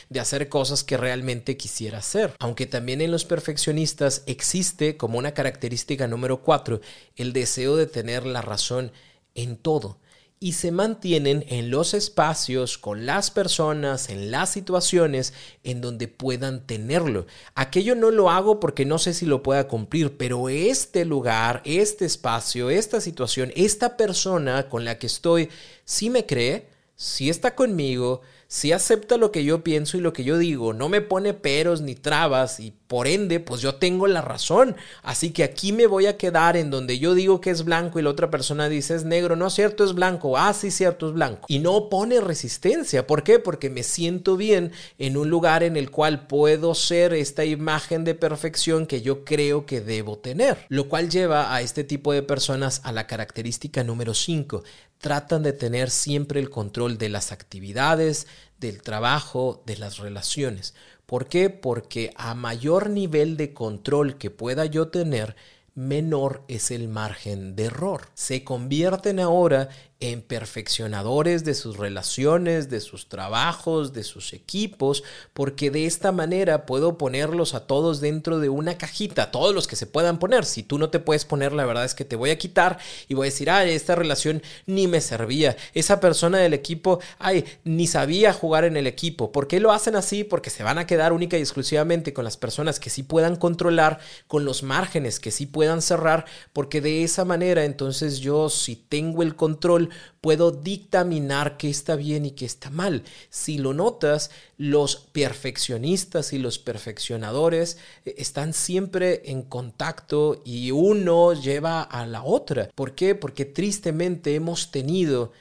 de 0.09 0.21
hacer 0.21 0.49
cosas 0.49 0.85
que 0.85 0.97
realmente 0.97 1.57
quisiera 1.57 1.99
hacer. 1.99 2.35
Aunque 2.39 2.67
también 2.67 3.01
en 3.01 3.11
los 3.11 3.25
perfeccionistas 3.25 4.23
existe 4.27 4.97
como 4.97 5.19
una 5.19 5.33
característica 5.33 6.07
número 6.09 6.43
cuatro 6.43 6.81
el 7.17 7.33
deseo 7.33 7.77
de 7.77 7.87
tener 7.87 8.27
la 8.27 8.43
razón 8.43 8.93
en 9.35 9.57
todo 9.57 9.99
y 10.43 10.55
se 10.55 10.73
mantienen 10.73 11.45
en 11.51 11.71
los 11.71 11.95
espacios, 11.95 12.77
con 12.77 13.07
las 13.07 13.31
personas, 13.31 14.09
en 14.09 14.33
las 14.33 14.51
situaciones 14.51 15.35
en 15.63 15.81
donde 15.81 16.09
puedan 16.09 16.67
tenerlo. 16.67 17.27
Aquello 17.55 17.95
no 17.95 18.11
lo 18.11 18.29
hago 18.29 18.59
porque 18.59 18.85
no 18.85 18.99
sé 18.99 19.15
si 19.15 19.25
lo 19.25 19.45
pueda 19.45 19.69
cumplir, 19.69 20.17
pero 20.17 20.49
este 20.49 21.05
lugar, 21.05 21.63
este 21.65 22.07
espacio, 22.07 22.71
esta 22.71 23.01
situación, 23.01 23.53
esta 23.55 23.97
persona 23.97 24.69
con 24.69 24.85
la 24.85 24.99
que 24.99 25.07
estoy, 25.07 25.49
si 25.85 26.11
me 26.11 26.27
cree, 26.27 26.67
si 26.97 27.31
está 27.31 27.55
conmigo, 27.55 28.23
si 28.53 28.71
acepta 28.71 29.17
lo 29.17 29.33
que 29.33 29.45
yo 29.45 29.65
pienso 29.65 29.97
y 29.97 30.01
lo 30.01 30.13
que 30.13 30.25
yo 30.25 30.37
digo, 30.37 30.75
no 30.75 30.91
me 30.91 31.01
pone 31.01 31.33
peros 31.33 31.81
ni 31.81 31.95
trabas 31.95 32.61
y 32.61 32.75
por 32.87 33.09
ende, 33.09 33.41
pues 33.41 33.63
yo 33.63 33.77
tengo 33.77 34.07
la 34.07 34.21
razón. 34.21 34.77
Así 35.03 35.31
que 35.31 35.43
aquí 35.43 35.73
me 35.73 35.87
voy 35.87 36.05
a 36.05 36.19
quedar 36.19 36.59
en 36.59 36.69
donde 36.69 36.99
yo 36.99 37.15
digo 37.15 37.41
que 37.41 37.49
es 37.49 37.65
blanco 37.65 37.99
y 37.99 38.03
la 38.03 38.11
otra 38.11 38.31
persona 38.31 38.69
dice 38.69 38.95
es 38.95 39.05
negro. 39.05 39.37
No, 39.37 39.49
cierto, 39.49 39.83
es 39.83 39.95
blanco. 39.95 40.37
Ah, 40.37 40.53
sí, 40.53 40.71
cierto, 40.71 41.09
es 41.09 41.15
blanco. 41.15 41.47
Y 41.49 41.61
no 41.61 41.89
pone 41.89 42.21
resistencia. 42.21 43.07
¿Por 43.07 43.23
qué? 43.23 43.39
Porque 43.39 43.71
me 43.71 43.83
siento 43.83 44.37
bien 44.37 44.73
en 44.99 45.17
un 45.17 45.31
lugar 45.31 45.63
en 45.63 45.79
el 45.79 45.91
cual 45.91 46.27
puedo 46.27 46.75
ser 46.75 47.15
esta 47.15 47.47
imagen 47.47 48.05
de 48.05 48.15
perfección 48.15 48.85
que 48.85 49.01
yo 49.01 49.25
creo 49.25 49.65
que 49.65 49.81
debo 49.81 50.19
tener. 50.19 50.59
Lo 50.69 50.91
cual 50.91 51.09
lleva 51.09 51.55
a 51.55 51.63
este 51.63 51.85
tipo 51.85 52.13
de 52.13 52.23
personas 52.23 52.83
a 52.85 52.93
la 52.93 53.07
característica 53.07 53.83
número 53.83 54.13
5 54.13 54.63
tratan 55.03 55.43
de 55.43 55.53
tener 55.53 55.91
siempre 55.91 56.39
el 56.39 56.49
control 56.49 56.97
de 56.97 57.09
las 57.09 57.33
actividades, 57.33 58.29
del 58.61 58.83
trabajo, 58.83 59.61
de 59.67 59.77
las 59.77 59.99
relaciones. 59.99 60.75
¿Por 61.07 61.27
qué? 61.27 61.51
Porque 61.51 62.13
a 62.17 62.35
mayor 62.35 62.89
nivel 62.89 63.37
de 63.37 63.53
control 63.53 64.17
que 64.17 64.31
pueda 64.31 64.65
yo 64.65 64.89
tener, 64.89 65.35
menor 65.75 66.45
es 66.47 66.71
el 66.71 66.87
margen 66.87 67.57
de 67.57 67.65
error. 67.65 68.11
Se 68.15 68.45
convierten 68.45 69.19
ahora 69.19 69.71
en 70.03 70.21
perfeccionadores 70.21 71.45
de 71.45 71.55
sus 71.55 71.77
relaciones, 71.77 72.69
de 72.69 72.81
sus 72.81 73.09
trabajos, 73.09 73.93
de 73.93 74.03
sus 74.03 74.33
equipos, 74.33 75.05
porque 75.33 75.71
de 75.71 75.87
esta 75.87 76.11
manera 76.11 76.67
puedo 76.67 76.99
ponerlos 76.99 77.55
a 77.55 77.69
todos 77.69 78.01
dentro 78.01 78.41
de 78.41 78.49
una 78.49 78.77
cajita, 78.77 79.31
todos 79.31 79.55
los 79.55 79.69
que 79.69 79.77
se 79.77 79.87
puedan 79.87 80.19
poner. 80.19 80.45
Si 80.45 80.65
tú 80.65 80.77
no 80.77 80.91
te 80.91 80.99
puedes 80.99 81.25
poner, 81.25 81.53
la 81.53 81.65
verdad 81.67 81.85
es 81.85 81.95
que 81.95 82.05
te 82.05 82.17
voy 82.17 82.31
a 82.31 82.39
quitar 82.39 82.79
y 83.07 83.15
voy 83.15 83.29
a 83.29 83.31
decir, 83.31 83.49
ay, 83.49 83.71
esta 83.71 83.95
relación 83.95 84.43
ni 84.67 84.89
me 84.89 85.01
servía. 85.01 85.57
Esa 85.73 86.01
persona 86.01 86.39
del 86.39 86.53
equipo, 86.53 86.99
ay, 87.21 87.45
ni 87.63 87.87
sabía 87.87 88.33
jugar 88.33 88.65
en 88.65 88.77
el 88.77 88.89
equipo. 88.89 89.31
¿Por 89.31 89.47
qué 89.47 89.61
lo 89.61 89.71
hacen 89.71 89.95
así? 89.95 90.25
Porque 90.25 90.51
se 90.51 90.65
van 90.65 90.79
a 90.79 90.87
quedar 90.87 91.13
única 91.13 91.39
y 91.39 91.43
exclusivamente 91.43 92.13
con 92.13 92.25
las 92.25 92.37
personas 92.37 92.81
que 92.81 92.91
sí 92.91 93.05
puedan 93.05 93.37
controlar, 93.37 94.01
con 94.27 94.45
los 94.45 94.65
márgenes 94.65 95.21
que 95.21 95.31
sí 95.31 95.47
puedan 95.47 95.81
cerrar, 95.81 96.25
porque 96.53 96.81
de 96.81 97.05
esa 97.05 97.25
manera 97.25 97.65
entonces 97.65 98.19
yo 98.19 98.49
si 98.49 98.75
tengo 98.75 99.23
el 99.23 99.37
control, 99.37 99.91
puedo 100.21 100.51
dictaminar 100.51 101.57
qué 101.57 101.71
está 101.71 101.97
bien 101.97 102.27
y 102.27 102.33
qué 102.33 102.45
está 102.45 102.71
mal. 102.71 103.03
Si 103.31 103.59
lo 103.59 103.75
notas, 103.75 104.31
los 104.57 104.97
perfeccionistas 104.97 106.33
y 106.33 106.39
los 106.39 106.59
perfeccionadores 106.59 107.79
eh, 108.05 108.15
están 108.19 108.53
siempre 108.53 109.23
en 109.27 109.43
contacto 109.43 110.43
y 110.45 110.71
uno 110.71 111.33
lleva 111.33 111.83
a 111.83 112.07
la 112.07 112.23
otra. 112.23 112.71
¿Por 112.75 112.95
qué? 112.95 113.15
Porque 113.15 113.45
tristemente 113.45 114.35
hemos 114.35 114.71
tenido, 114.71 115.33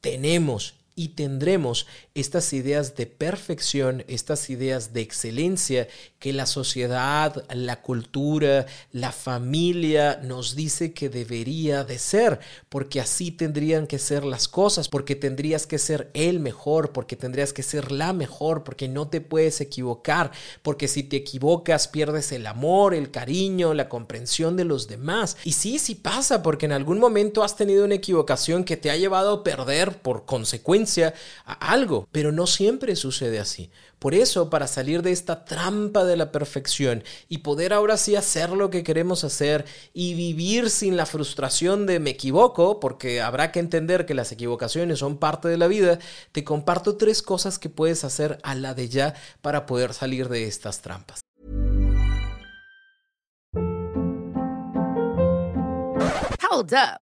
tenemos 0.00 0.74
y 0.94 1.08
tendremos 1.08 1.86
estas 2.16 2.54
ideas 2.54 2.96
de 2.96 3.04
perfección, 3.04 4.02
estas 4.08 4.48
ideas 4.48 4.94
de 4.94 5.02
excelencia 5.02 5.86
que 6.18 6.32
la 6.32 6.46
sociedad, 6.46 7.44
la 7.54 7.82
cultura, 7.82 8.64
la 8.90 9.12
familia 9.12 10.18
nos 10.22 10.56
dice 10.56 10.94
que 10.94 11.10
debería 11.10 11.84
de 11.84 11.98
ser, 11.98 12.40
porque 12.70 13.02
así 13.02 13.30
tendrían 13.30 13.86
que 13.86 13.98
ser 13.98 14.24
las 14.24 14.48
cosas, 14.48 14.88
porque 14.88 15.14
tendrías 15.14 15.66
que 15.66 15.78
ser 15.78 16.10
el 16.14 16.40
mejor, 16.40 16.92
porque 16.92 17.16
tendrías 17.16 17.52
que 17.52 17.62
ser 17.62 17.92
la 17.92 18.14
mejor, 18.14 18.64
porque 18.64 18.88
no 18.88 19.08
te 19.08 19.20
puedes 19.20 19.60
equivocar, 19.60 20.32
porque 20.62 20.88
si 20.88 21.02
te 21.02 21.16
equivocas 21.16 21.86
pierdes 21.86 22.32
el 22.32 22.46
amor, 22.46 22.94
el 22.94 23.10
cariño, 23.10 23.74
la 23.74 23.90
comprensión 23.90 24.56
de 24.56 24.64
los 24.64 24.88
demás. 24.88 25.36
Y 25.44 25.52
sí, 25.52 25.78
sí 25.78 25.94
pasa, 25.94 26.42
porque 26.42 26.64
en 26.64 26.72
algún 26.72 26.98
momento 26.98 27.44
has 27.44 27.56
tenido 27.56 27.84
una 27.84 27.96
equivocación 27.96 28.64
que 28.64 28.78
te 28.78 28.90
ha 28.90 28.96
llevado 28.96 29.34
a 29.34 29.44
perder 29.44 29.98
por 30.00 30.24
consecuencia 30.24 31.12
algo 31.44 32.05
pero 32.12 32.32
no 32.32 32.46
siempre 32.46 32.96
sucede 32.96 33.38
así. 33.38 33.70
Por 33.98 34.14
eso, 34.14 34.50
para 34.50 34.66
salir 34.66 35.02
de 35.02 35.12
esta 35.12 35.44
trampa 35.44 36.04
de 36.04 36.16
la 36.16 36.32
perfección 36.32 37.02
y 37.28 37.38
poder 37.38 37.72
ahora 37.72 37.96
sí 37.96 38.16
hacer 38.16 38.50
lo 38.50 38.70
que 38.70 38.82
queremos 38.82 39.24
hacer 39.24 39.64
y 39.92 40.14
vivir 40.14 40.70
sin 40.70 40.96
la 40.96 41.06
frustración 41.06 41.86
de 41.86 41.98
me 41.98 42.10
equivoco, 42.10 42.78
porque 42.80 43.20
habrá 43.20 43.52
que 43.52 43.60
entender 43.60 44.06
que 44.06 44.14
las 44.14 44.32
equivocaciones 44.32 44.98
son 44.98 45.18
parte 45.18 45.48
de 45.48 45.56
la 45.56 45.66
vida, 45.66 45.98
te 46.32 46.44
comparto 46.44 46.96
tres 46.96 47.22
cosas 47.22 47.58
que 47.58 47.70
puedes 47.70 48.04
hacer 48.04 48.38
a 48.42 48.54
la 48.54 48.74
de 48.74 48.88
ya 48.88 49.14
para 49.40 49.66
poder 49.66 49.94
salir 49.94 50.28
de 50.28 50.46
estas 50.46 50.82
trampas. 50.82 51.20
Hold 56.56 56.72
up. 56.72 57.05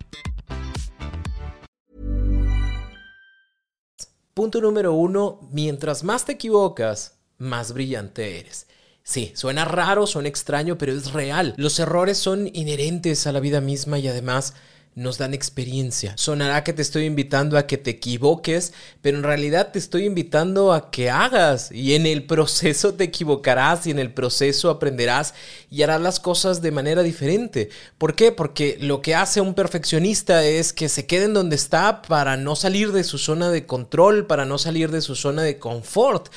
Punto 4.41 4.59
número 4.59 4.93
uno, 4.93 5.47
mientras 5.51 6.03
más 6.03 6.25
te 6.25 6.31
equivocas, 6.31 7.19
más 7.37 7.73
brillante 7.73 8.39
eres. 8.39 8.65
Sí, 9.03 9.31
suena 9.35 9.65
raro, 9.65 10.07
suena 10.07 10.29
extraño, 10.29 10.79
pero 10.79 10.93
es 10.93 11.13
real. 11.13 11.53
Los 11.57 11.77
errores 11.77 12.17
son 12.17 12.49
inherentes 12.51 13.27
a 13.27 13.33
la 13.33 13.39
vida 13.39 13.61
misma 13.61 13.99
y 13.99 14.07
además 14.07 14.55
nos 14.93 15.17
dan 15.17 15.33
experiencia. 15.33 16.13
Sonará 16.17 16.63
que 16.63 16.73
te 16.73 16.81
estoy 16.81 17.05
invitando 17.05 17.57
a 17.57 17.65
que 17.65 17.77
te 17.77 17.91
equivoques, 17.91 18.73
pero 19.01 19.17
en 19.17 19.23
realidad 19.23 19.71
te 19.71 19.79
estoy 19.79 20.05
invitando 20.05 20.73
a 20.73 20.91
que 20.91 21.09
hagas 21.09 21.71
y 21.71 21.95
en 21.95 22.05
el 22.05 22.25
proceso 22.25 22.93
te 22.93 23.05
equivocarás 23.05 23.87
y 23.87 23.91
en 23.91 23.99
el 23.99 24.13
proceso 24.13 24.69
aprenderás 24.69 25.33
y 25.69 25.83
harás 25.83 26.01
las 26.01 26.19
cosas 26.19 26.61
de 26.61 26.71
manera 26.71 27.03
diferente. 27.03 27.69
¿Por 27.97 28.15
qué? 28.15 28.33
Porque 28.33 28.77
lo 28.81 29.01
que 29.01 29.15
hace 29.15 29.39
un 29.39 29.53
perfeccionista 29.53 30.43
es 30.43 30.73
que 30.73 30.89
se 30.89 31.05
quede 31.05 31.25
en 31.25 31.33
donde 31.33 31.55
está 31.55 32.01
para 32.01 32.35
no 32.35 32.57
salir 32.57 32.91
de 32.91 33.05
su 33.05 33.17
zona 33.17 33.49
de 33.49 33.65
control, 33.65 34.27
para 34.27 34.45
no 34.45 34.57
salir 34.57 34.91
de 34.91 35.01
su 35.01 35.15
zona 35.15 35.43
de 35.43 35.57
confort. 35.57 36.27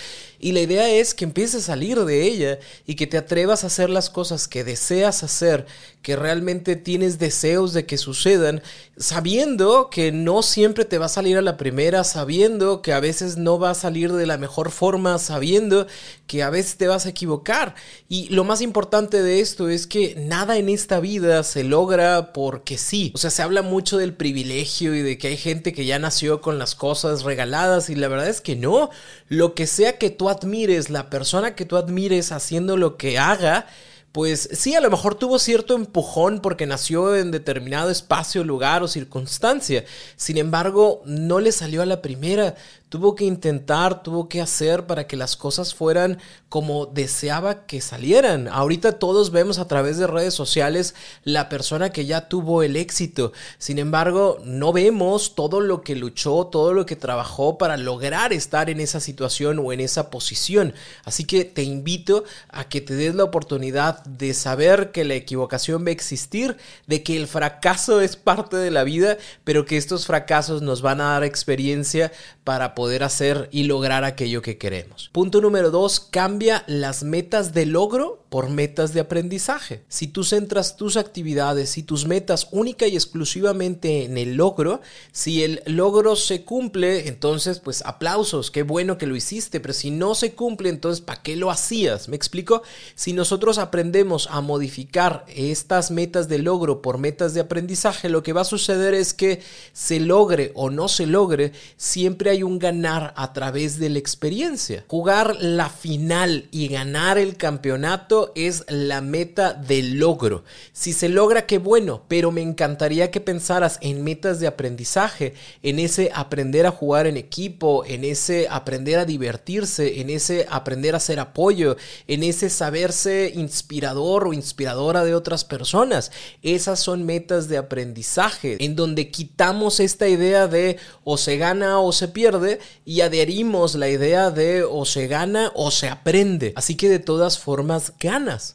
Y 0.44 0.52
la 0.52 0.60
idea 0.60 0.90
es 0.90 1.14
que 1.14 1.24
empieces 1.24 1.62
a 1.62 1.66
salir 1.68 2.04
de 2.04 2.22
ella 2.22 2.58
y 2.86 2.96
que 2.96 3.06
te 3.06 3.16
atrevas 3.16 3.64
a 3.64 3.68
hacer 3.68 3.88
las 3.88 4.10
cosas 4.10 4.46
que 4.46 4.62
deseas 4.62 5.22
hacer, 5.22 5.64
que 6.02 6.16
realmente 6.16 6.76
tienes 6.76 7.18
deseos 7.18 7.72
de 7.72 7.86
que 7.86 7.96
sucedan, 7.96 8.62
sabiendo 8.98 9.88
que 9.88 10.12
no 10.12 10.42
siempre 10.42 10.84
te 10.84 10.98
va 10.98 11.06
a 11.06 11.08
salir 11.08 11.38
a 11.38 11.42
la 11.42 11.56
primera, 11.56 12.04
sabiendo 12.04 12.82
que 12.82 12.92
a 12.92 13.00
veces 13.00 13.38
no 13.38 13.58
va 13.58 13.70
a 13.70 13.74
salir 13.74 14.12
de 14.12 14.26
la 14.26 14.36
mejor 14.36 14.70
forma, 14.70 15.18
sabiendo 15.18 15.86
que 16.26 16.42
a 16.42 16.50
veces 16.50 16.76
te 16.76 16.88
vas 16.88 17.06
a 17.06 17.08
equivocar. 17.08 17.74
Y 18.10 18.28
lo 18.28 18.44
más 18.44 18.60
importante 18.60 19.22
de 19.22 19.40
esto 19.40 19.70
es 19.70 19.86
que 19.86 20.14
nada 20.14 20.58
en 20.58 20.68
esta 20.68 21.00
vida 21.00 21.42
se 21.42 21.64
logra 21.64 22.34
porque 22.34 22.76
sí. 22.76 23.12
O 23.14 23.18
sea, 23.18 23.30
se 23.30 23.40
habla 23.40 23.62
mucho 23.62 23.96
del 23.96 24.12
privilegio 24.12 24.94
y 24.94 25.00
de 25.00 25.16
que 25.16 25.28
hay 25.28 25.36
gente 25.38 25.72
que 25.72 25.86
ya 25.86 25.98
nació 25.98 26.42
con 26.42 26.58
las 26.58 26.74
cosas 26.74 27.22
regaladas 27.22 27.88
y 27.88 27.94
la 27.94 28.08
verdad 28.08 28.28
es 28.28 28.42
que 28.42 28.56
no. 28.56 28.90
Lo 29.28 29.54
que 29.54 29.66
sea 29.66 29.96
que 29.96 30.10
tú 30.10 30.28
admires, 30.34 30.90
la 30.90 31.08
persona 31.08 31.54
que 31.54 31.64
tú 31.64 31.76
admires 31.76 32.32
haciendo 32.32 32.76
lo 32.76 32.96
que 32.96 33.18
haga, 33.18 33.66
pues 34.14 34.48
sí, 34.52 34.76
a 34.76 34.80
lo 34.80 34.90
mejor 34.90 35.16
tuvo 35.16 35.40
cierto 35.40 35.74
empujón 35.74 36.40
porque 36.40 36.66
nació 36.66 37.16
en 37.16 37.32
determinado 37.32 37.90
espacio, 37.90 38.44
lugar 38.44 38.84
o 38.84 38.86
circunstancia. 38.86 39.84
Sin 40.14 40.38
embargo, 40.38 41.02
no 41.04 41.40
le 41.40 41.50
salió 41.50 41.82
a 41.82 41.86
la 41.86 42.00
primera 42.00 42.54
tuvo 42.94 43.16
que 43.16 43.24
intentar, 43.24 44.04
tuvo 44.04 44.28
que 44.28 44.40
hacer 44.40 44.86
para 44.86 45.08
que 45.08 45.16
las 45.16 45.36
cosas 45.36 45.74
fueran 45.74 46.20
como 46.48 46.86
deseaba 46.86 47.66
que 47.66 47.80
salieran. 47.80 48.46
Ahorita 48.46 49.00
todos 49.00 49.32
vemos 49.32 49.58
a 49.58 49.66
través 49.66 49.98
de 49.98 50.06
redes 50.06 50.32
sociales 50.32 50.94
la 51.24 51.48
persona 51.48 51.90
que 51.90 52.06
ya 52.06 52.28
tuvo 52.28 52.62
el 52.62 52.76
éxito. 52.76 53.32
Sin 53.58 53.80
embargo, 53.80 54.38
no 54.44 54.72
vemos 54.72 55.34
todo 55.34 55.60
lo 55.60 55.82
que 55.82 55.96
luchó, 55.96 56.46
todo 56.46 56.72
lo 56.72 56.86
que 56.86 56.94
trabajó 56.94 57.58
para 57.58 57.76
lograr 57.76 58.32
estar 58.32 58.70
en 58.70 58.78
esa 58.78 59.00
situación 59.00 59.58
o 59.58 59.72
en 59.72 59.80
esa 59.80 60.08
posición. 60.08 60.72
Así 61.02 61.24
que 61.24 61.44
te 61.44 61.64
invito 61.64 62.22
a 62.48 62.68
que 62.68 62.80
te 62.80 62.94
des 62.94 63.16
la 63.16 63.24
oportunidad 63.24 64.04
de 64.04 64.34
saber 64.34 64.92
que 64.92 65.04
la 65.04 65.14
equivocación 65.14 65.84
va 65.84 65.88
a 65.88 65.90
existir, 65.90 66.58
de 66.86 67.02
que 67.02 67.16
el 67.16 67.26
fracaso 67.26 68.00
es 68.00 68.14
parte 68.14 68.56
de 68.56 68.70
la 68.70 68.84
vida, 68.84 69.18
pero 69.42 69.64
que 69.64 69.78
estos 69.78 70.06
fracasos 70.06 70.62
nos 70.62 70.80
van 70.80 71.00
a 71.00 71.14
dar 71.14 71.24
experiencia 71.24 72.12
para 72.44 72.76
poder 72.76 72.83
hacer 73.02 73.48
y 73.50 73.64
lograr 73.64 74.04
aquello 74.04 74.42
que 74.42 74.58
queremos. 74.58 75.10
Punto 75.12 75.40
número 75.40 75.70
dos, 75.70 76.00
cambia 76.00 76.64
las 76.66 77.02
metas 77.02 77.52
de 77.52 77.66
logro 77.66 78.24
por 78.28 78.50
metas 78.50 78.92
de 78.92 78.98
aprendizaje. 78.98 79.84
Si 79.88 80.08
tú 80.08 80.24
centras 80.24 80.76
tus 80.76 80.96
actividades 80.96 81.78
y 81.78 81.84
tus 81.84 82.04
metas 82.04 82.48
única 82.50 82.88
y 82.88 82.96
exclusivamente 82.96 84.04
en 84.04 84.18
el 84.18 84.34
logro, 84.34 84.80
si 85.12 85.44
el 85.44 85.62
logro 85.66 86.16
se 86.16 86.42
cumple, 86.42 87.06
entonces 87.06 87.60
pues 87.60 87.82
aplausos, 87.86 88.50
qué 88.50 88.64
bueno 88.64 88.98
que 88.98 89.06
lo 89.06 89.14
hiciste, 89.14 89.60
pero 89.60 89.72
si 89.72 89.92
no 89.92 90.16
se 90.16 90.34
cumple, 90.34 90.68
entonces 90.68 91.00
¿para 91.00 91.22
qué 91.22 91.36
lo 91.36 91.50
hacías? 91.50 92.08
¿Me 92.08 92.16
explico? 92.16 92.62
Si 92.96 93.12
nosotros 93.12 93.58
aprendemos 93.58 94.26
a 94.30 94.40
modificar 94.40 95.24
estas 95.28 95.92
metas 95.92 96.28
de 96.28 96.38
logro 96.38 96.82
por 96.82 96.98
metas 96.98 97.34
de 97.34 97.40
aprendizaje, 97.40 98.08
lo 98.08 98.24
que 98.24 98.32
va 98.32 98.40
a 98.40 98.44
suceder 98.44 98.94
es 98.94 99.14
que 99.14 99.42
se 99.72 100.00
logre 100.00 100.50
o 100.56 100.70
no 100.70 100.88
se 100.88 101.06
logre, 101.06 101.52
siempre 101.76 102.30
hay 102.30 102.42
un 102.42 102.58
a 102.84 103.32
través 103.32 103.78
de 103.78 103.88
la 103.88 103.98
experiencia. 103.98 104.84
Jugar 104.88 105.36
la 105.40 105.70
final 105.70 106.48
y 106.50 106.68
ganar 106.68 107.18
el 107.18 107.36
campeonato 107.36 108.32
es 108.34 108.64
la 108.68 109.00
meta 109.00 109.52
del 109.52 109.98
logro. 109.98 110.44
Si 110.72 110.92
se 110.92 111.08
logra, 111.08 111.46
qué 111.46 111.58
bueno, 111.58 112.02
pero 112.08 112.32
me 112.32 112.42
encantaría 112.42 113.10
que 113.10 113.20
pensaras 113.20 113.78
en 113.80 114.02
metas 114.02 114.40
de 114.40 114.48
aprendizaje, 114.48 115.34
en 115.62 115.78
ese 115.78 116.10
aprender 116.12 116.66
a 116.66 116.72
jugar 116.72 117.06
en 117.06 117.16
equipo, 117.16 117.84
en 117.86 118.04
ese 118.04 118.48
aprender 118.50 118.98
a 118.98 119.04
divertirse, 119.04 120.00
en 120.00 120.10
ese 120.10 120.46
aprender 120.50 120.94
a 120.94 120.98
hacer 120.98 121.20
apoyo, 121.20 121.76
en 122.08 122.24
ese 122.24 122.50
saberse 122.50 123.32
inspirador 123.34 124.26
o 124.26 124.32
inspiradora 124.32 125.04
de 125.04 125.14
otras 125.14 125.44
personas. 125.44 126.10
Esas 126.42 126.80
son 126.80 127.04
metas 127.04 127.48
de 127.48 127.56
aprendizaje, 127.56 128.56
en 128.64 128.74
donde 128.74 129.10
quitamos 129.10 129.78
esta 129.80 130.08
idea 130.08 130.48
de 130.48 130.76
o 131.04 131.16
se 131.16 131.36
gana 131.36 131.78
o 131.78 131.92
se 131.92 132.08
pierde 132.08 132.53
y 132.84 133.00
adherimos 133.00 133.74
la 133.74 133.88
idea 133.88 134.30
de 134.30 134.64
o 134.64 134.84
se 134.84 135.06
gana 135.06 135.52
o 135.54 135.70
se 135.70 135.88
aprende. 135.88 136.52
Así 136.56 136.76
que 136.76 136.88
de 136.88 136.98
todas 136.98 137.38
formas, 137.38 137.92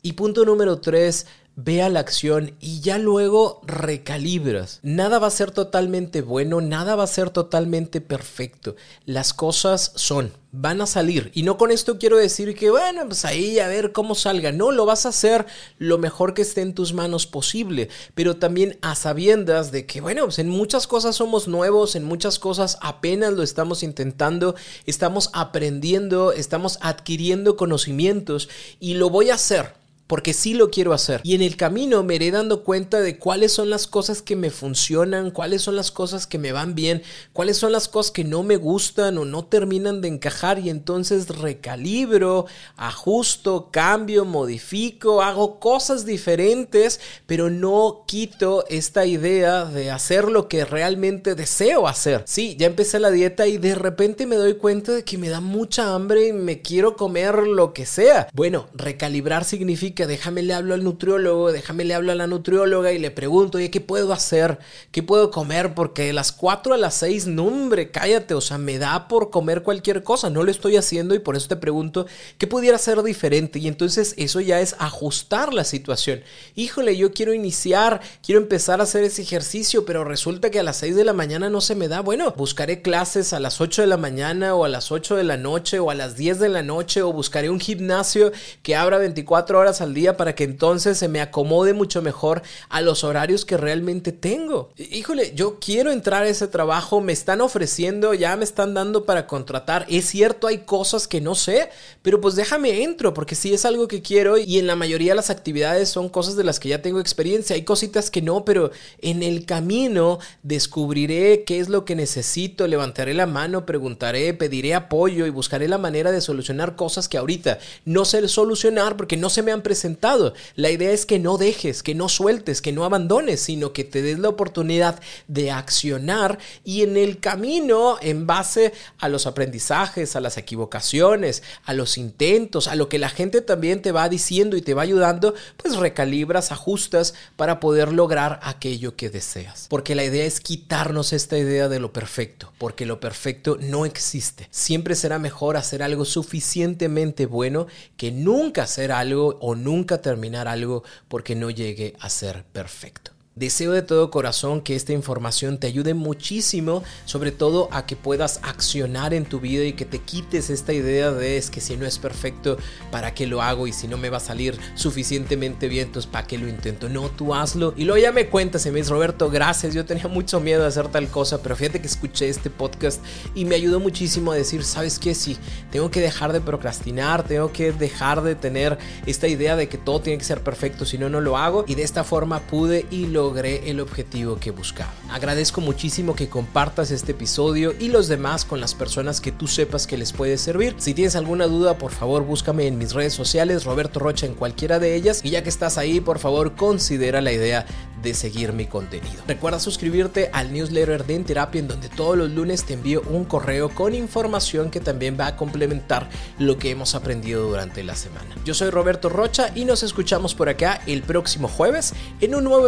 y 0.02 0.14
punto 0.14 0.46
número 0.46 0.80
tres, 0.80 1.26
ve 1.56 1.82
a 1.82 1.90
la 1.90 2.00
acción 2.00 2.56
y 2.60 2.80
ya 2.80 2.98
luego 2.98 3.62
recalibras. 3.66 4.80
Nada 4.82 5.20
va 5.20 5.28
a 5.28 5.32
ser 5.32 5.52
totalmente 5.52 6.22
bueno, 6.22 6.62
nada 6.62 6.96
va 6.96 7.04
a 7.04 7.08
ser 7.08 7.30
totalmente 7.30 8.00
perfecto. 8.00 8.76
Las 9.06 9.34
cosas 9.34 9.92
son, 9.96 10.32
van 10.52 10.82
a 10.82 10.88
salir. 10.88 11.32
Y 11.34 11.44
no 11.44 11.58
con 11.58 11.72
esto 11.72 11.98
quiero 11.98 12.18
decir 12.18 12.56
que, 12.56 12.70
bueno, 12.72 13.06
pues 13.06 13.26
ahí 13.26 13.60
a 13.60 13.68
ver 13.68 13.92
cómo 13.92 14.16
salga. 14.16 14.52
No, 14.52 14.72
lo 14.72 14.86
vas 14.86 15.06
a 15.06 15.10
hacer 15.10 15.46
lo 15.78 15.98
mejor 15.98 16.34
que 16.34 16.42
esté 16.42 16.62
en 16.62 16.74
tus 16.74 16.94
manos 16.94 17.28
posible. 17.28 17.90
Pero 18.16 18.38
también 18.38 18.78
a 18.82 18.96
sabiendas 18.96 19.72
de 19.72 19.86
que, 19.86 20.02
bueno, 20.02 20.26
pues 20.26 20.40
en 20.40 20.50
muchas 20.50 20.88
cosas 20.88 21.16
somos 21.16 21.48
nuevos, 21.48 21.96
en 21.96 22.04
muchas 22.04 22.40
cosas 22.40 22.78
apenas 22.82 23.34
lo 23.34 23.44
estamos 23.44 23.84
intentando, 23.84 24.56
estamos 24.86 25.30
aprendiendo, 25.34 26.32
estamos 26.32 26.80
adquiriendo 26.82 27.56
conocimientos 27.56 28.50
y 28.80 28.96
lo 28.96 29.10
voy 29.10 29.30
a 29.30 29.36
hacer 29.36 29.79
porque 30.10 30.34
sí 30.34 30.56
lo 30.56 30.72
quiero 30.72 30.92
hacer. 30.92 31.22
Y 31.24 31.36
en 31.36 31.44
el 31.44 31.56
camino 31.56 32.02
me 32.02 32.16
iré 32.16 32.32
dando 32.32 32.64
cuenta 32.64 33.00
de 33.00 33.20
cuáles 33.20 33.52
son 33.52 33.70
las 33.70 33.86
cosas 33.86 34.24
que 34.24 34.36
me 34.36 34.50
funcionan, 34.50 35.30
cuáles 35.30 35.62
son 35.62 35.76
las 35.76 35.92
cosas 35.92 36.26
que 36.26 36.40
me 36.40 36.52
van 36.52 36.74
bien, 36.74 37.04
cuáles 37.32 37.58
son 37.58 37.72
las 37.72 37.88
cosas 37.88 38.12
que 38.12 38.24
no 38.24 38.42
me 38.42 38.58
gustan 38.58 39.20
o 39.20 39.26
no 39.26 39.46
terminan 39.46 40.02
de 40.02 40.08
encajar 40.08 40.58
y 40.58 40.72
entonces 40.72 41.28
recalibro, 41.28 42.48
ajusto, 42.76 43.70
cambio, 43.72 44.26
modifico, 44.26 45.22
hago 45.22 45.60
cosas 45.60 46.08
diferentes, 46.08 47.00
pero 47.28 47.52
no 47.52 48.06
quito 48.08 48.66
esta 48.68 49.06
idea 49.06 49.66
de 49.66 49.92
hacer 49.92 50.26
lo 50.26 50.48
que 50.48 50.66
realmente 50.66 51.36
deseo 51.36 51.88
hacer. 51.88 52.24
Sí, 52.26 52.56
ya 52.58 52.66
empecé 52.66 53.00
la 53.00 53.12
dieta 53.12 53.46
y 53.46 53.60
de 53.60 53.76
repente 53.76 54.26
me 54.26 54.38
doy 54.38 54.56
cuenta 54.56 54.92
de 54.92 55.04
que 55.04 55.20
me 55.20 55.30
da 55.30 55.40
mucha 55.40 55.94
hambre 55.94 56.30
y 56.30 56.34
me 56.34 56.64
quiero 56.64 56.96
comer 56.96 57.44
lo 57.46 57.74
que 57.74 57.86
sea. 57.86 58.28
Bueno, 58.34 58.70
recalibrar 58.74 59.46
significa 59.46 59.99
déjame 60.08 60.44
le 60.44 60.54
hablo 60.54 60.74
al 60.74 60.84
nutriólogo, 60.84 61.52
déjame 61.52 61.86
le 61.86 61.94
hablo 61.94 62.12
a 62.12 62.16
la 62.16 62.28
nutrióloga 62.28 62.92
y 62.92 63.00
le 63.00 63.12
pregunto, 63.12 63.58
oye, 63.58 63.72
¿qué 63.72 63.82
puedo 63.82 64.14
hacer? 64.14 64.60
¿Qué 64.92 65.04
puedo 65.04 65.32
comer? 65.32 65.74
Porque 65.74 66.06
de 66.06 66.14
las 66.14 66.32
4 66.32 66.74
a 66.74 66.78
las 66.78 66.96
6, 66.96 67.28
no 67.28 67.46
hombre, 67.46 67.92
cállate, 67.92 68.34
o 68.34 68.42
sea, 68.42 68.58
me 68.58 68.78
da 68.78 69.08
por 69.08 69.30
comer 69.30 69.64
cualquier 69.64 70.04
cosa, 70.04 70.30
no 70.30 70.44
lo 70.44 70.52
estoy 70.52 70.78
haciendo 70.78 71.16
y 71.16 71.20
por 71.20 71.36
eso 71.36 71.48
te 71.48 71.56
pregunto, 71.56 72.06
¿qué 72.38 72.48
pudiera 72.48 72.78
ser 72.78 73.02
diferente? 73.04 73.60
Y 73.60 73.68
entonces 73.68 74.14
eso 74.18 74.40
ya 74.42 74.60
es 74.60 74.76
ajustar 74.80 75.54
la 75.54 75.64
situación. 75.64 76.22
Híjole, 76.56 76.96
yo 76.98 77.12
quiero 77.12 77.34
iniciar, 77.34 78.02
quiero 78.24 78.42
empezar 78.42 78.80
a 78.80 78.84
hacer 78.84 79.04
ese 79.04 79.22
ejercicio, 79.22 79.86
pero 79.86 80.04
resulta 80.04 80.50
que 80.50 80.60
a 80.60 80.64
las 80.64 80.78
6 80.78 80.96
de 80.96 81.06
la 81.06 81.14
mañana 81.14 81.50
no 81.50 81.62
se 81.62 81.76
me 81.76 81.88
da. 81.88 82.02
Bueno, 82.02 82.34
buscaré 82.38 82.82
clases 82.82 83.34
a 83.34 83.40
las 83.40 83.62
8 83.62 83.82
de 83.82 83.88
la 83.88 83.98
mañana 83.98 84.56
o 84.56 84.66
a 84.66 84.70
las 84.70 84.92
8 84.92 85.16
de 85.16 85.24
la 85.24 85.38
noche 85.38 85.80
o 85.80 85.92
a 85.92 85.96
las 85.96 86.16
10 86.16 86.40
de 86.40 86.50
la 86.50 86.64
noche 86.64 87.02
o 87.02 87.14
buscaré 87.14 87.50
un 87.50 87.60
gimnasio 87.60 88.32
que 88.64 88.76
abra 88.76 88.98
24 88.98 89.60
horas 89.60 89.82
al 89.90 89.96
día 89.96 90.16
para 90.16 90.36
que 90.36 90.44
entonces 90.44 90.98
se 90.98 91.08
me 91.08 91.20
acomode 91.20 91.74
mucho 91.74 92.02
mejor 92.02 92.44
a 92.70 92.82
los 92.82 93.04
horarios 93.04 93.44
que 93.44 93.58
realmente 93.58 94.12
tengo. 94.12 94.72
Híjole, 94.78 95.34
yo 95.36 95.60
quiero 95.60 95.92
entrar 95.92 96.24
a 96.24 96.30
ese 96.30 96.48
trabajo, 96.48 97.02
me 97.02 97.12
están 97.12 97.42
ofreciendo, 97.42 98.14
ya 98.14 98.38
me 98.38 98.44
están 98.44 98.74
dando 98.74 99.06
para 99.06 99.28
contratar. 99.28 99.86
Es 99.90 100.06
cierto, 100.06 100.48
hay 100.48 100.60
cosas 100.60 101.08
que 101.08 101.20
no 101.20 101.36
sé, 101.36 101.70
pero 102.02 102.22
pues 102.22 102.36
déjame 102.36 102.84
entro 102.84 103.14
porque 103.14 103.36
si 103.36 103.54
es 103.54 103.66
algo 103.66 103.88
que 103.88 104.02
quiero 104.02 104.38
y 104.38 104.60
en 104.60 104.68
la 104.68 104.76
mayoría 104.76 105.12
de 105.12 105.18
las 105.18 105.32
actividades 105.32 105.90
son 105.90 106.08
cosas 106.08 106.36
de 106.36 106.44
las 106.44 106.60
que 106.60 106.70
ya 106.70 106.82
tengo 106.82 107.00
experiencia. 107.00 107.56
Hay 107.56 107.64
cositas 107.64 108.12
que 108.12 108.22
no, 108.22 108.46
pero 108.46 108.72
en 109.02 109.24
el 109.24 109.46
camino 109.46 110.20
descubriré 110.44 111.44
qué 111.44 111.60
es 111.60 111.68
lo 111.68 111.84
que 111.84 111.96
necesito, 111.96 112.68
levantaré 112.68 113.14
la 113.14 113.26
mano, 113.26 113.66
preguntaré, 113.66 114.34
pediré 114.34 114.76
apoyo 114.76 115.26
y 115.26 115.32
buscaré 115.32 115.68
la 115.68 115.80
manera 115.80 116.12
de 116.12 116.22
solucionar 116.22 116.76
cosas 116.76 117.10
que 117.10 117.18
ahorita 117.18 117.58
no 117.86 118.06
sé 118.06 118.20
solucionar 118.28 118.98
porque 118.98 119.18
no 119.18 119.30
se 119.30 119.44
me 119.44 119.52
han 119.52 119.62
presentado 119.62 119.79
sentado. 119.80 120.34
La 120.56 120.70
idea 120.70 120.92
es 120.92 121.06
que 121.06 121.20
no 121.20 121.38
dejes, 121.38 121.84
que 121.84 121.96
no 121.96 122.10
sueltes, 122.10 122.62
que 122.62 122.72
no 122.72 122.86
abandones, 122.86 123.42
sino 123.42 123.74
que 123.74 123.84
te 123.84 124.02
des 124.02 124.20
la 124.20 124.30
oportunidad 124.30 125.00
de 125.28 125.52
accionar 125.52 126.38
y 126.64 126.84
en 126.84 126.98
el 126.98 127.20
camino, 127.20 127.98
en 128.02 128.28
base 128.28 128.74
a 129.00 129.10
los 129.10 129.26
aprendizajes, 129.26 130.16
a 130.16 130.20
las 130.20 130.38
equivocaciones, 130.38 131.44
a 131.64 131.74
los 131.74 131.98
intentos, 131.98 132.68
a 132.68 132.76
lo 132.76 132.90
que 132.90 133.00
la 133.00 133.10
gente 133.10 133.42
también 133.42 133.82
te 133.82 133.92
va 133.92 134.10
diciendo 134.10 134.58
y 134.58 134.62
te 134.62 134.74
va 134.74 134.84
ayudando, 134.84 135.34
pues 135.58 135.76
recalibras, 135.76 136.52
ajustas 136.52 137.14
para 137.36 137.60
poder 137.60 137.92
lograr 137.94 138.40
aquello 138.44 138.96
que 138.96 139.10
deseas. 139.10 139.68
Porque 139.70 139.96
la 139.96 140.04
idea 140.04 140.26
es 140.26 140.40
quitarnos 140.40 141.14
esta 141.14 141.38
idea 141.38 141.70
de 141.70 141.80
lo 141.80 141.94
perfecto, 141.94 142.52
porque 142.58 142.86
lo 142.86 143.00
perfecto 143.00 143.58
no 143.60 143.86
existe. 143.86 144.48
Siempre 144.52 144.96
será 144.96 145.20
mejor 145.20 145.58
hacer 145.58 145.84
algo 145.84 146.06
suficientemente 146.06 147.26
bueno 147.26 147.68
que 147.98 148.12
nunca 148.12 148.64
hacer 148.64 148.92
algo 148.92 149.38
o 149.42 149.56
nunca 149.56 149.69
nunca 149.70 150.02
terminar 150.02 150.48
algo 150.48 150.84
porque 151.08 151.36
no 151.36 151.52
llegue 151.52 151.94
a 152.00 152.10
ser 152.10 152.44
perfecto. 152.44 153.19
Deseo 153.40 153.72
de 153.72 153.82
todo 153.82 154.12
corazón 154.12 154.60
que 154.60 154.76
esta 154.76 154.92
información 154.92 155.60
te 155.60 155.68
ayude 155.68 155.94
muchísimo, 155.94 156.84
sobre 157.06 157.32
todo 157.32 157.70
a 157.72 157.86
que 157.86 157.96
puedas 157.96 158.42
accionar 158.44 159.14
en 159.14 159.24
tu 159.24 159.40
vida 159.40 159.64
y 159.64 159.72
que 159.72 159.86
te 159.86 160.00
quites 160.00 160.50
esta 160.50 160.74
idea 160.74 161.14
de 161.14 161.38
es 161.38 161.50
que 161.50 161.62
si 161.62 161.78
no 161.78 161.86
es 161.86 162.00
perfecto, 162.00 162.58
¿para 162.92 163.14
qué 163.14 163.28
lo 163.28 163.42
hago? 163.42 163.66
Y 163.66 163.72
si 163.72 163.88
no 163.88 163.96
me 163.96 164.10
va 164.10 164.18
a 164.18 164.20
salir 164.20 164.60
suficientemente 164.76 165.70
bien, 165.70 165.88
entonces 165.88 166.12
¿para 166.12 166.28
qué 166.28 166.38
lo 166.38 166.50
intento? 166.50 166.90
No, 166.90 167.08
tú 167.12 167.34
hazlo. 167.34 167.74
Y 167.78 167.86
luego 167.86 168.02
ya 168.02 168.12
me 168.12 168.28
cuentas 168.28 168.66
y 168.66 168.72
me 168.72 168.80
dices, 168.80 168.92
Roberto, 168.92 169.30
gracias, 169.30 169.74
yo 169.74 169.86
tenía 169.86 170.10
mucho 170.10 170.42
miedo 170.42 170.64
de 170.64 170.68
hacer 170.68 170.90
tal 170.90 171.08
cosa, 171.08 171.42
pero 171.42 171.56
fíjate 171.56 171.80
que 171.80 171.88
escuché 171.88 172.28
este 172.28 172.50
podcast 172.50 173.02
y 173.36 173.46
me 173.46 173.56
ayudó 173.56 173.80
muchísimo 173.80 174.34
a 174.34 174.36
decir, 174.36 174.66
¿sabes 174.66 175.00
qué? 175.00 175.16
Sí, 175.16 175.38
tengo 175.72 175.90
que 175.90 176.02
dejar 176.02 176.34
de 176.34 176.42
procrastinar, 176.42 177.26
tengo 177.26 177.54
que 177.54 177.72
dejar 177.72 178.22
de 178.22 178.36
tener 178.36 178.78
esta 179.06 179.30
idea 179.30 179.56
de 179.56 179.70
que 179.70 179.78
todo 179.78 180.02
tiene 180.02 180.18
que 180.18 180.26
ser 180.26 180.44
perfecto, 180.44 180.84
si 180.84 180.98
no, 180.98 181.08
no 181.08 181.22
lo 181.22 181.38
hago. 181.38 181.64
Y 181.70 181.76
de 181.76 181.84
esta 181.84 182.04
forma 182.04 182.42
pude 182.42 182.86
y 182.92 183.06
lo 183.06 183.29
logré 183.30 183.70
el 183.70 183.80
objetivo 183.80 184.38
que 184.40 184.50
buscaba. 184.50 184.92
Agradezco 185.12 185.62
muchísimo 185.62 186.16
que 186.16 186.30
compartas 186.30 186.90
este 186.90 187.12
episodio 187.12 187.76
y 187.80 187.90
los 187.90 188.08
demás 188.08 188.44
con 188.44 188.60
las 188.60 188.74
personas 188.74 189.22
que 189.22 189.32
tú 189.32 189.46
sepas 189.46 189.86
que 189.86 190.00
les 190.00 190.14
puede 190.14 190.40
servir. 190.40 190.74
Si 190.80 190.96
tienes 190.96 191.16
alguna 191.16 191.46
duda, 191.46 191.78
por 191.78 191.92
favor 191.92 192.24
búscame 192.24 192.66
en 192.66 192.80
mis 192.80 192.94
redes 192.94 193.14
sociales, 193.14 193.66
Roberto 193.66 194.00
Rocha 194.00 194.26
en 194.26 194.34
cualquiera 194.34 194.80
de 194.80 194.96
ellas. 194.96 195.22
Y 195.24 195.30
ya 195.30 195.44
que 195.44 195.50
estás 195.50 195.78
ahí, 195.78 196.00
por 196.00 196.18
favor 196.18 196.56
considera 196.56 197.22
la 197.22 197.32
idea 197.32 197.68
de 198.02 198.16
seguir 198.16 198.54
mi 198.54 198.66
contenido. 198.66 199.22
Recuerda 199.28 199.60
suscribirte 199.60 200.30
al 200.34 200.52
newsletter 200.52 201.06
de 201.06 201.20
Terapia 201.20 201.60
en 201.60 201.68
donde 201.68 201.90
todos 201.90 202.18
los 202.18 202.32
lunes 202.32 202.64
te 202.64 202.74
envío 202.74 203.02
un 203.10 203.26
correo 203.26 203.70
con 203.70 203.94
información 203.94 204.72
que 204.72 204.80
también 204.80 205.18
va 205.20 205.28
a 205.28 205.36
complementar 205.36 206.10
lo 206.40 206.58
que 206.58 206.72
hemos 206.72 206.96
aprendido 206.96 207.48
durante 207.48 207.84
la 207.84 207.96
semana. 207.96 208.36
Yo 208.46 208.54
soy 208.54 208.70
Roberto 208.70 209.10
Rocha 209.10 209.52
y 209.54 209.66
nos 209.66 209.84
escuchamos 209.84 210.34
por 210.34 210.50
acá 210.50 210.82
el 210.88 211.04
próximo 211.04 211.48
jueves 211.48 211.94
en 212.22 212.36
un 212.36 212.46
nuevo 212.46 212.68